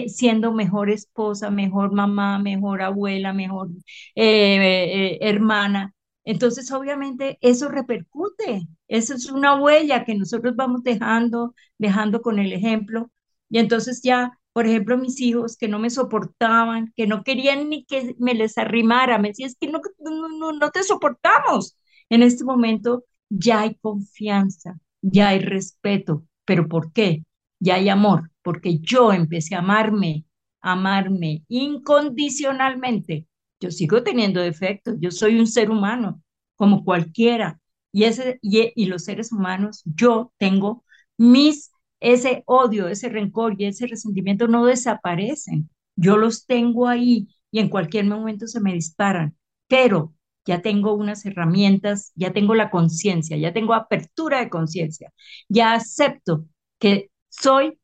[0.08, 3.68] siendo mejor esposa, mejor mamá, mejor abuela, mejor
[4.14, 5.94] eh, eh, hermana,
[6.24, 8.66] entonces obviamente eso repercute.
[8.88, 13.10] Eso es una huella que nosotros vamos dejando, dejando con el ejemplo.
[13.50, 17.84] Y entonces ya, por ejemplo, mis hijos que no me soportaban, que no querían ni
[17.84, 21.76] que me les arrimara, me decían, es que no, no, no te soportamos
[22.12, 26.26] en este momento ya hay confianza, ya hay respeto.
[26.44, 27.24] ¿Pero por qué?
[27.58, 30.26] Ya hay amor, porque yo empecé a amarme,
[30.60, 33.26] amarme incondicionalmente.
[33.60, 36.22] Yo sigo teniendo defectos, yo soy un ser humano
[36.54, 37.58] como cualquiera.
[37.92, 40.84] Y, ese, y, los seres humanos, yo tengo
[41.16, 45.70] mis, ese odio, ese rencor y ese resentimiento no desaparecen.
[45.96, 49.34] Yo los tengo ahí y en cualquier momento se me disparan.
[49.66, 50.12] Pero
[50.44, 55.12] ya tengo unas herramientas, ya tengo la conciencia, ya tengo apertura de conciencia,
[55.48, 56.46] ya acepto
[56.78, 57.78] que soy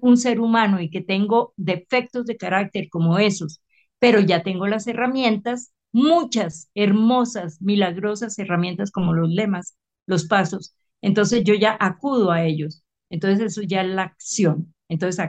[0.00, 3.62] un ser humano y que tengo defectos de carácter como esos,
[3.98, 9.76] pero ya tengo las herramientas, muchas hermosas, milagrosas herramientas como los lemas,
[10.06, 12.82] los pasos, entonces yo ya acudo a ellos.
[13.10, 14.74] Entonces eso ya es la acción.
[14.88, 15.24] Entonces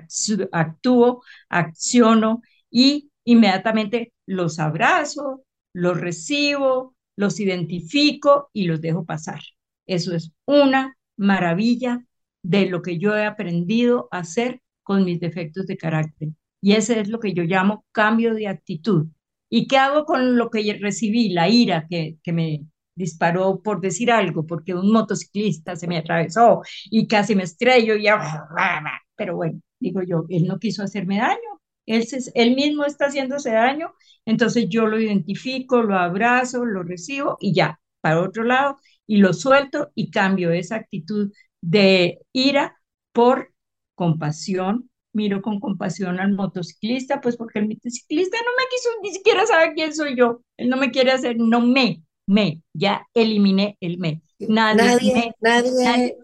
[0.51, 5.43] actúo, acciono y inmediatamente los abrazo,
[5.73, 9.41] los recibo, los identifico y los dejo pasar.
[9.85, 12.05] Eso es una maravilla
[12.43, 16.29] de lo que yo he aprendido a hacer con mis defectos de carácter.
[16.61, 19.07] Y ese es lo que yo llamo cambio de actitud.
[19.49, 21.29] ¿Y qué hago con lo que recibí?
[21.29, 22.65] La ira que, que me
[22.95, 28.05] disparó por decir algo, porque un motociclista se me atravesó y casi me estrello y
[29.15, 31.50] pero bueno, digo yo, él no quiso hacerme daño,
[31.85, 33.93] él, él mismo está haciéndose daño,
[34.25, 38.77] entonces yo lo identifico, lo abrazo, lo recibo y ya, para otro lado,
[39.07, 42.77] y lo suelto y cambio esa actitud de ira
[43.11, 43.53] por
[43.95, 44.89] compasión.
[45.13, 49.73] Miro con compasión al motociclista, pues porque el motociclista no me quiso ni siquiera saber
[49.75, 50.41] quién soy yo.
[50.55, 54.21] Él no me quiere hacer, no me, me, ya eliminé el me.
[54.39, 55.69] Nadie, nadie,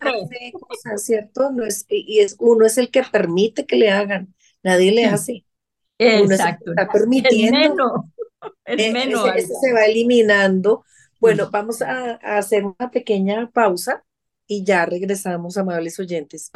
[0.02, 1.52] hace cosas, ¿cierto?
[1.52, 4.34] No es, y es, uno es el que permite que le hagan,
[4.64, 5.46] nadie le hace.
[5.98, 6.72] Exacto.
[6.72, 8.06] está permitiendo.
[8.66, 9.28] El eh, menos.
[9.36, 10.84] ese, se va eliminando.
[11.20, 14.04] Bueno, vamos a hacer una pequeña pausa
[14.46, 16.52] y ya regresamos, amables oyentes.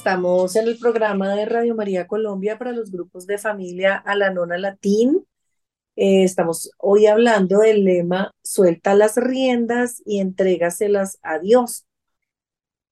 [0.00, 4.30] Estamos en el programa de Radio María Colombia para los grupos de familia a la
[4.30, 5.26] nona latín.
[5.94, 11.84] Eh, estamos hoy hablando del lema Suelta las riendas y entrégaselas a Dios.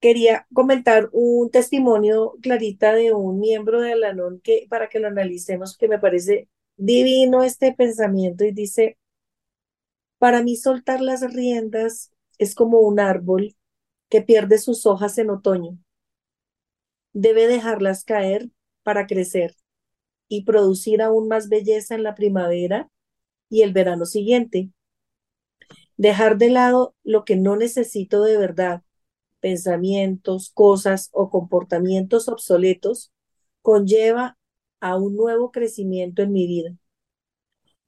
[0.00, 5.78] Quería comentar un testimonio clarita de un miembro de Alanón que para que lo analicemos,
[5.78, 8.98] que me parece divino este pensamiento y dice,
[10.18, 13.56] para mí soltar las riendas es como un árbol
[14.10, 15.78] que pierde sus hojas en otoño
[17.20, 18.48] debe dejarlas caer
[18.84, 19.56] para crecer
[20.28, 22.90] y producir aún más belleza en la primavera
[23.50, 24.70] y el verano siguiente.
[25.96, 28.82] Dejar de lado lo que no necesito de verdad,
[29.40, 33.12] pensamientos, cosas o comportamientos obsoletos,
[33.62, 34.38] conlleva
[34.78, 36.76] a un nuevo crecimiento en mi vida.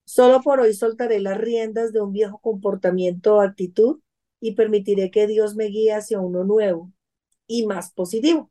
[0.05, 4.01] Solo por hoy soltaré las riendas de un viejo comportamiento o actitud
[4.41, 6.91] y permitiré que Dios me guíe hacia uno nuevo
[7.47, 8.50] y más positivo.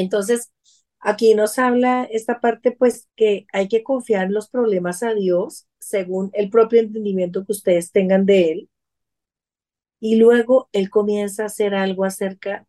[0.00, 0.52] Entonces,
[1.00, 6.30] aquí nos habla esta parte, pues, que hay que confiar los problemas a Dios según
[6.34, 8.70] el propio entendimiento que ustedes tengan de Él.
[10.00, 12.66] Y luego Él comienza a hacer algo acerca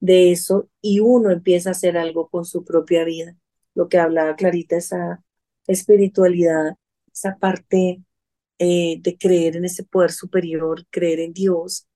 [0.00, 3.36] de eso y uno empieza a hacer algo con su propia vida.
[3.74, 5.22] Lo que hablaba Clarita, esa
[5.66, 6.76] espiritualidad,
[7.12, 8.02] esa parte
[8.58, 11.86] eh, de creer en ese poder superior, creer en Dios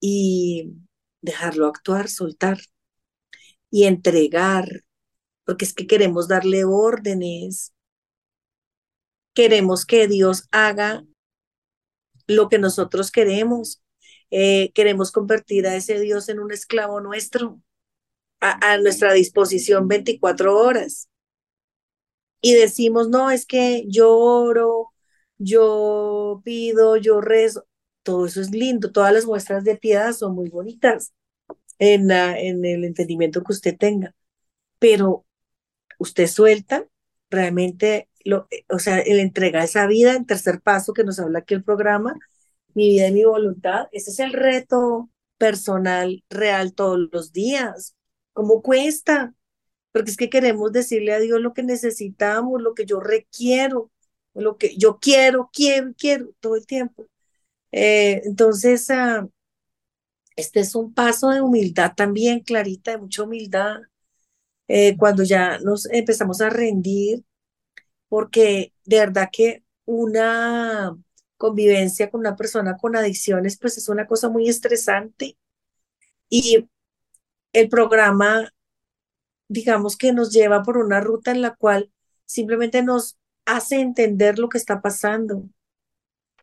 [0.00, 0.74] y
[1.22, 2.58] dejarlo actuar, soltar
[3.74, 4.84] y entregar,
[5.44, 7.74] porque es que queremos darle órdenes,
[9.34, 11.04] queremos que Dios haga
[12.28, 13.82] lo que nosotros queremos,
[14.30, 17.60] eh, queremos convertir a ese Dios en un esclavo nuestro,
[18.40, 21.08] a, a nuestra disposición 24 horas.
[22.40, 24.92] Y decimos, no, es que yo oro,
[25.38, 27.66] yo pido, yo rezo,
[28.04, 31.12] todo eso es lindo, todas las muestras de piedad son muy bonitas,
[31.78, 34.14] en, el entendimiento que usted tenga.
[34.78, 35.26] Pero
[35.98, 36.86] usted suelta
[37.30, 41.54] realmente, lo, o sea, él entrega esa vida en tercer paso que nos habla aquí
[41.54, 42.14] el programa,
[42.74, 43.88] mi vida y mi voluntad.
[43.92, 47.96] Ese es el reto personal real todos los días.
[48.32, 49.34] ¿Cómo cuesta?
[49.92, 53.90] Porque es que queremos decirle a Dios lo que necesitamos, lo que yo requiero,
[54.34, 57.06] lo que yo quiero, quiero, quiero todo el tiempo.
[57.72, 59.30] Eh, entonces, uh,
[60.36, 63.78] este es un paso de humildad también, Clarita, de mucha humildad,
[64.68, 67.24] eh, cuando ya nos empezamos a rendir,
[68.08, 70.96] porque de verdad que una
[71.36, 75.36] convivencia con una persona con adicciones, pues es una cosa muy estresante.
[76.28, 76.68] Y
[77.52, 78.50] el programa,
[79.48, 81.92] digamos que nos lleva por una ruta en la cual
[82.26, 85.44] simplemente nos hace entender lo que está pasando.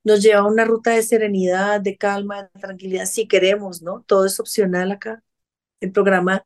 [0.04, 4.04] Nos lleva a una ruta de serenidad, de calma, de tranquilidad, si queremos, ¿no?
[4.08, 5.24] Todo es opcional acá.
[5.80, 6.46] El programa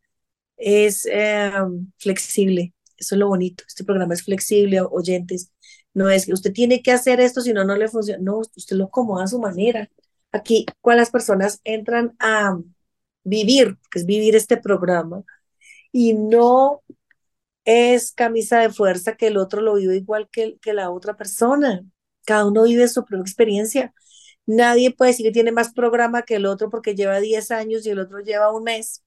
[0.57, 1.51] es eh,
[1.97, 3.63] flexible, eso es lo bonito.
[3.67, 5.51] Este programa es flexible, oyentes.
[5.93, 8.21] No es que usted tiene que hacer esto, si no, no le funciona.
[8.23, 9.89] No, usted lo acomoda a su manera.
[10.31, 12.59] Aquí, cuando las personas entran a
[13.23, 15.23] vivir, que es vivir este programa,
[15.91, 16.83] y no
[17.65, 21.85] es camisa de fuerza que el otro lo vive igual que la otra persona.
[22.25, 23.93] Cada uno vive su propia experiencia.
[24.45, 27.91] Nadie puede decir que tiene más programa que el otro porque lleva 10 años y
[27.91, 29.03] el otro lleva un mes.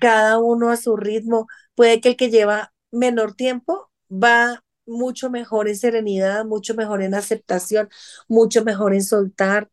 [0.00, 1.48] Cada uno a su ritmo.
[1.74, 7.14] Puede que el que lleva menor tiempo va mucho mejor en serenidad, mucho mejor en
[7.14, 7.88] aceptación,
[8.28, 9.70] mucho mejor en soltar,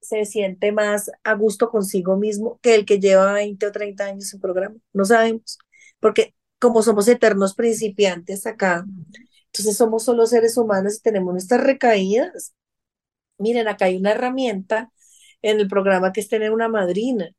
[0.00, 4.32] se siente más a gusto consigo mismo que el que lleva 20 o 30 años
[4.32, 4.76] en programa.
[4.92, 5.58] No sabemos,
[6.00, 8.86] porque como somos eternos principiantes acá,
[9.60, 12.54] entonces somos solo seres humanos y tenemos nuestras recaídas.
[13.38, 14.92] Miren, acá hay una herramienta
[15.42, 17.30] en el programa que es tener una madrina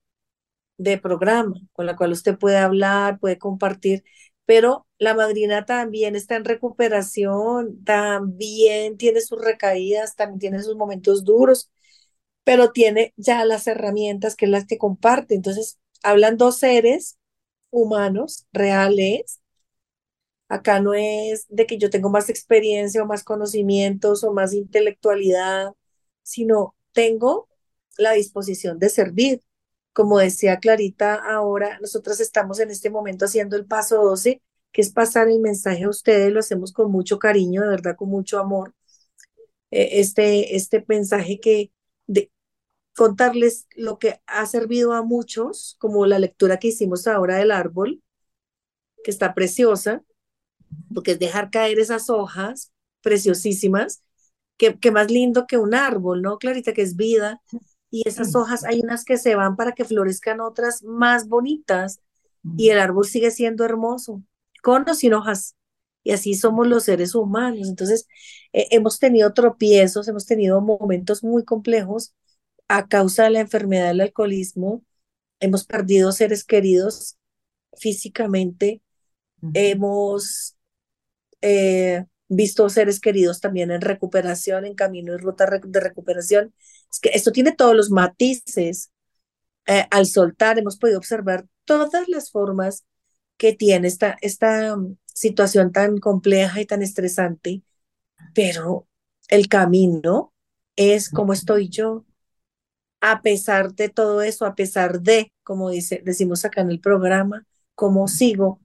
[0.78, 4.04] de programa con la cual usted puede hablar, puede compartir,
[4.46, 11.24] pero la madrina también está en recuperación, también tiene sus recaídas, también tiene sus momentos
[11.24, 11.72] duros,
[12.44, 15.36] pero tiene ya las herramientas que es las que comparte.
[15.36, 17.18] Entonces, hablan dos seres
[17.72, 19.42] humanos reales.
[20.50, 25.74] Acá no es de que yo tengo más experiencia o más conocimientos o más intelectualidad,
[26.24, 27.50] sino tengo
[27.98, 29.42] la disposición de servir.
[29.94, 34.42] Como decía Clarita, ahora nosotros estamos en este momento haciendo el paso 12,
[34.72, 38.10] que es pasar el mensaje a ustedes, lo hacemos con mucho cariño, de verdad, con
[38.10, 38.74] mucho amor.
[39.72, 41.72] Eh, este, este mensaje que
[42.08, 42.32] de,
[42.96, 48.02] contarles lo que ha servido a muchos, como la lectura que hicimos ahora del árbol,
[49.04, 50.04] que está preciosa,
[50.94, 54.04] porque es dejar caer esas hojas preciosísimas,
[54.58, 56.74] que, que más lindo que un árbol, ¿no, Clarita?
[56.74, 57.42] Que es vida.
[57.90, 62.02] Y esas hojas, hay unas que se van para que florezcan otras más bonitas
[62.58, 64.24] y el árbol sigue siendo hermoso,
[64.62, 65.56] con o sin hojas.
[66.04, 67.68] Y así somos los seres humanos.
[67.70, 68.08] Entonces,
[68.54, 72.14] eh, hemos tenido tropiezos, hemos tenido momentos muy complejos,
[72.68, 74.84] a causa de la enfermedad del alcoholismo,
[75.40, 77.18] hemos perdido seres queridos
[77.78, 78.82] físicamente,
[79.54, 80.57] hemos
[81.42, 86.54] eh, visto seres queridos también en recuperación, en camino y ruta de recuperación.
[86.92, 88.92] Es que esto tiene todos los matices.
[89.68, 92.86] Eh, al soltar hemos podido observar todas las formas
[93.38, 97.62] que tiene esta, esta um, situación tan compleja y tan estresante,
[98.34, 98.88] pero
[99.30, 100.34] el camino
[100.76, 102.06] es como estoy yo,
[103.02, 107.46] a pesar de todo eso, a pesar de, como dice, decimos acá en el programa,
[107.76, 108.62] cómo sigo.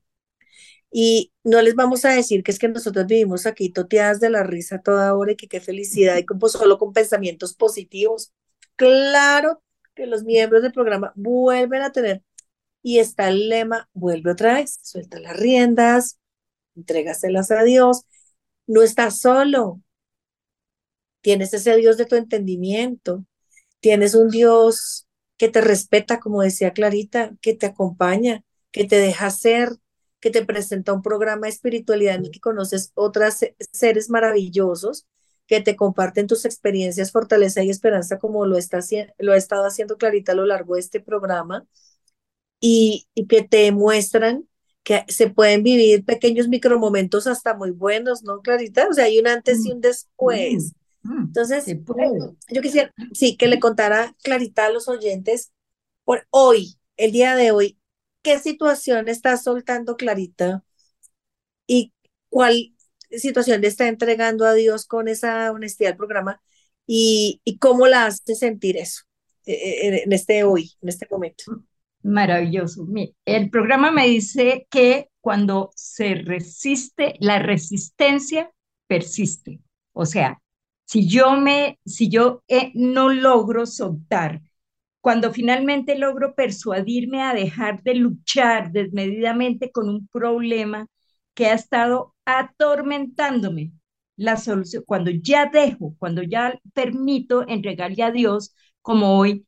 [0.92, 4.42] Y no les vamos a decir que es que nosotros vivimos aquí toteadas de la
[4.44, 8.32] risa toda hora y que qué felicidad y como solo con pensamientos positivos.
[8.76, 9.62] Claro
[9.94, 12.22] que los miembros del programa vuelven a tener.
[12.82, 16.18] Y está el lema, vuelve otra vez, suelta las riendas,
[16.76, 18.02] entrégaselas a Dios.
[18.66, 19.80] No estás solo.
[21.20, 23.24] Tienes ese Dios de tu entendimiento
[23.80, 29.30] Tienes un Dios que te respeta, como decía Clarita, que te acompaña, que te deja
[29.30, 29.70] ser,
[30.22, 33.40] que te presenta un programa de espiritualidad en el que conoces otros
[33.72, 35.06] seres maravillosos
[35.48, 38.78] que te comparten tus experiencias, fortaleza y esperanza, como lo, está,
[39.18, 41.66] lo ha estado haciendo Clarita a lo largo de este programa,
[42.60, 44.48] y, y que te muestran
[44.84, 48.86] que se pueden vivir pequeños micromomentos hasta muy buenos, ¿no, Clarita?
[48.88, 50.72] O sea, hay un antes y un después.
[51.02, 55.52] Mm, Entonces, yo quisiera, sí, que le contara Clarita a los oyentes
[56.04, 57.76] por hoy, el día de hoy,
[58.22, 60.64] qué situación está soltando Clarita
[61.66, 61.92] y
[62.28, 62.74] cuál
[63.10, 66.40] situación le está entregando a Dios con esa honestidad al programa
[66.86, 69.02] y, y cómo la hace sentir eso
[69.44, 71.44] eh, eh, en este hoy, en este momento.
[72.02, 72.86] Maravilloso.
[73.24, 78.50] El programa me dice que cuando se resiste, la resistencia
[78.88, 79.60] persiste.
[79.92, 80.40] O sea,
[80.84, 84.42] si yo me, si yo eh, no logro soltar,
[85.02, 90.88] cuando finalmente logro persuadirme a dejar de luchar desmedidamente con un problema
[91.34, 93.72] que ha estado atormentándome,
[94.16, 99.46] la solución, cuando ya dejo, cuando ya permito entregarle a Dios, como hoy,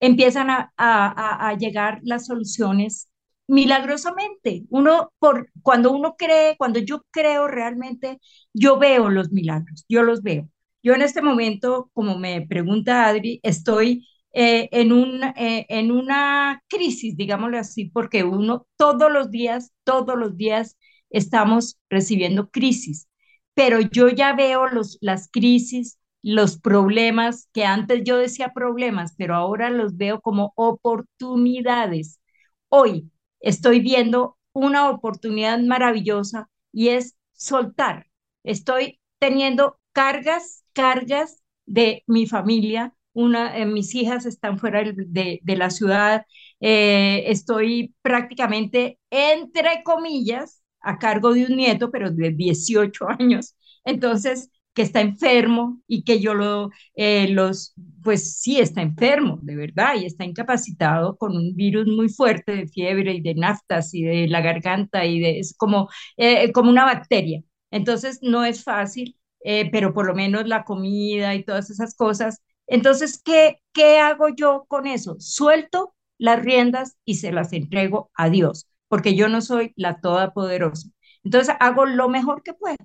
[0.00, 3.08] empiezan a, a, a llegar las soluciones
[3.46, 4.64] milagrosamente.
[4.70, 8.18] Uno, por, cuando uno cree, cuando yo creo realmente,
[8.52, 10.48] yo veo los milagros, yo los veo.
[10.82, 16.62] Yo en este momento, como me pregunta Adri, estoy eh, en, un, eh, en una
[16.68, 20.76] crisis, digámoslo así, porque uno todos los días, todos los días
[21.10, 23.08] estamos recibiendo crisis,
[23.54, 29.34] pero yo ya veo los, las crisis, los problemas, que antes yo decía problemas, pero
[29.36, 32.20] ahora los veo como oportunidades.
[32.68, 33.10] Hoy
[33.40, 38.06] estoy viendo una oportunidad maravillosa y es soltar.
[38.42, 42.94] Estoy teniendo cargas, cargas de mi familia.
[43.14, 46.26] Una, eh, mis hijas están fuera de, de la ciudad.
[46.60, 53.56] Eh, estoy prácticamente, entre comillas, a cargo de un nieto, pero de 18 años.
[53.84, 59.54] Entonces, que está enfermo y que yo lo, eh, los, pues sí está enfermo, de
[59.56, 64.02] verdad, y está incapacitado con un virus muy fuerte de fiebre y de naftas y
[64.02, 67.42] de la garganta y de, es como, eh, como una bacteria.
[67.70, 72.42] Entonces no es fácil, eh, pero por lo menos la comida y todas esas cosas.
[72.66, 75.16] Entonces, ¿qué, ¿qué hago yo con eso?
[75.18, 80.88] Suelto las riendas y se las entrego a Dios, porque yo no soy la todopoderosa.
[81.24, 82.76] Entonces hago lo mejor que puedo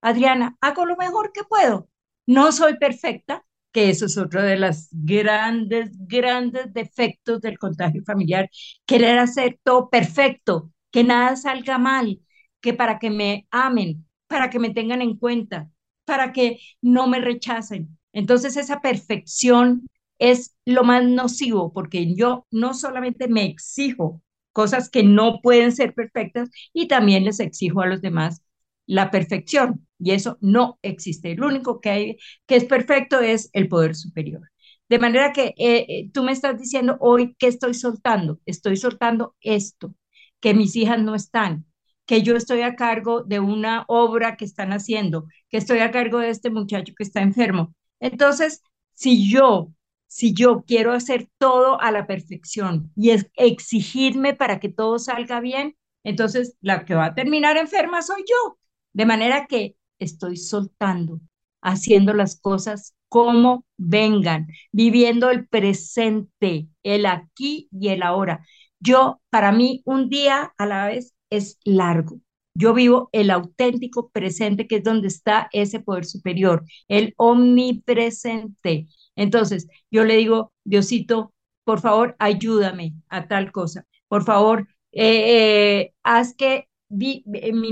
[0.00, 1.88] Adriana, hago lo mejor que puedo.
[2.26, 8.48] No soy perfecta, que eso es otro de los grandes, grandes defectos del contagio familiar.
[8.86, 12.20] Querer hacer todo perfecto, que nada salga mal,
[12.60, 15.70] que para que me amen, para que me tengan en cuenta,
[16.04, 17.97] para que no me rechacen.
[18.12, 19.88] Entonces esa perfección
[20.18, 25.94] es lo más nocivo porque yo no solamente me exijo cosas que no pueden ser
[25.94, 28.42] perfectas y también les exijo a los demás
[28.86, 31.34] la perfección y eso no existe.
[31.36, 34.42] Lo único que hay que es perfecto es el poder superior.
[34.88, 39.36] De manera que eh, eh, tú me estás diciendo hoy que estoy soltando, estoy soltando
[39.42, 39.94] esto,
[40.40, 41.66] que mis hijas no están,
[42.06, 46.18] que yo estoy a cargo de una obra que están haciendo, que estoy a cargo
[46.18, 47.74] de este muchacho que está enfermo.
[48.00, 49.72] Entonces, si yo,
[50.06, 55.40] si yo quiero hacer todo a la perfección y es exigirme para que todo salga
[55.40, 58.58] bien, entonces la que va a terminar enferma soy yo.
[58.92, 61.20] De manera que estoy soltando,
[61.62, 68.44] haciendo las cosas como vengan, viviendo el presente, el aquí y el ahora.
[68.80, 72.20] Yo, para mí, un día a la vez es largo.
[72.58, 78.88] Yo vivo el auténtico presente, que es donde está ese poder superior, el omnipresente.
[79.16, 81.32] Entonces, yo le digo, Diosito,
[81.64, 83.84] por favor, ayúdame a tal cosa.
[84.08, 87.22] Por favor, eh, eh, haz que mi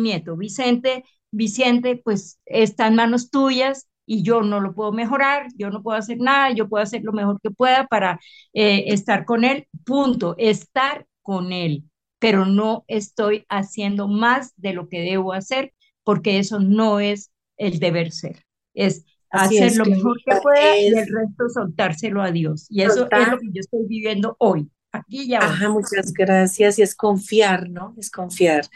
[0.01, 5.71] nieto, Vicente, Vicente, pues está en manos tuyas y yo no lo puedo mejorar, yo
[5.71, 8.21] no puedo hacer nada, yo puedo hacer lo mejor que pueda para
[8.53, 11.85] eh, estar con él, punto, estar con él,
[12.19, 15.73] pero no estoy haciendo más de lo que debo hacer
[16.05, 18.45] porque eso no es el deber ser,
[18.75, 22.67] es hacer lo mejor que pueda y el resto soltárselo a Dios.
[22.71, 25.49] Y eso es lo que yo estoy viviendo hoy, aquí y ahora.
[25.49, 26.79] Ajá, muchas gracias.
[26.79, 27.95] Y es confiar, ¿no?
[27.99, 28.67] Es confiar.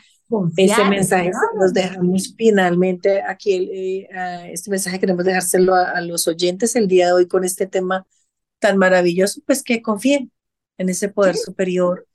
[0.57, 4.09] Ese mensaje nos dejamos finalmente aquí, eh,
[4.53, 8.07] este mensaje queremos dejárselo a, los oyentes el día de hoy con este tema
[8.61, 10.31] tan maravilloso, pues que confíen
[10.79, 12.07] en ese poder superior.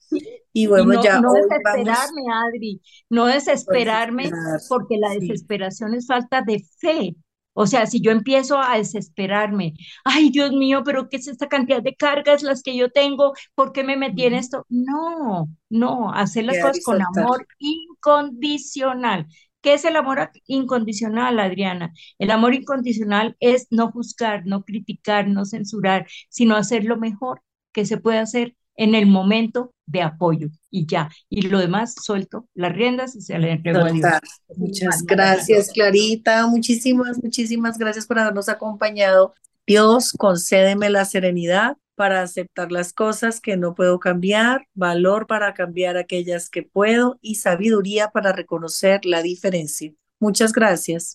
[0.57, 1.19] Y bueno, ya.
[1.19, 4.31] No desesperarme, Adri, no desesperarme,
[4.69, 7.17] porque la desesperación es falta de fe.
[7.51, 9.73] O sea, si yo empiezo a desesperarme,
[10.05, 13.33] ay Dios mío, pero ¿qué es esta cantidad de cargas las que yo tengo?
[13.53, 14.65] ¿Por qué me metí en esto?
[14.69, 19.27] No, no, hacer las cosas con amor incondicional.
[19.61, 21.91] ¿Qué es el amor incondicional, Adriana?
[22.17, 27.41] El amor incondicional es no juzgar, no criticar, no censurar, sino hacer lo mejor
[27.73, 31.09] que se puede hacer en el momento de apoyo y ya.
[31.29, 34.05] Y lo demás suelto las riendas y se le entrego a Dios.
[34.55, 36.47] Muchas gracias, Clarita.
[36.47, 39.33] Muchísimas, muchísimas gracias por habernos acompañado.
[39.67, 45.97] Dios, concédeme la serenidad para aceptar las cosas que no puedo cambiar, valor para cambiar
[45.97, 49.93] aquellas que puedo y sabiduría para reconocer la diferencia.
[50.19, 51.13] Muchas gracias.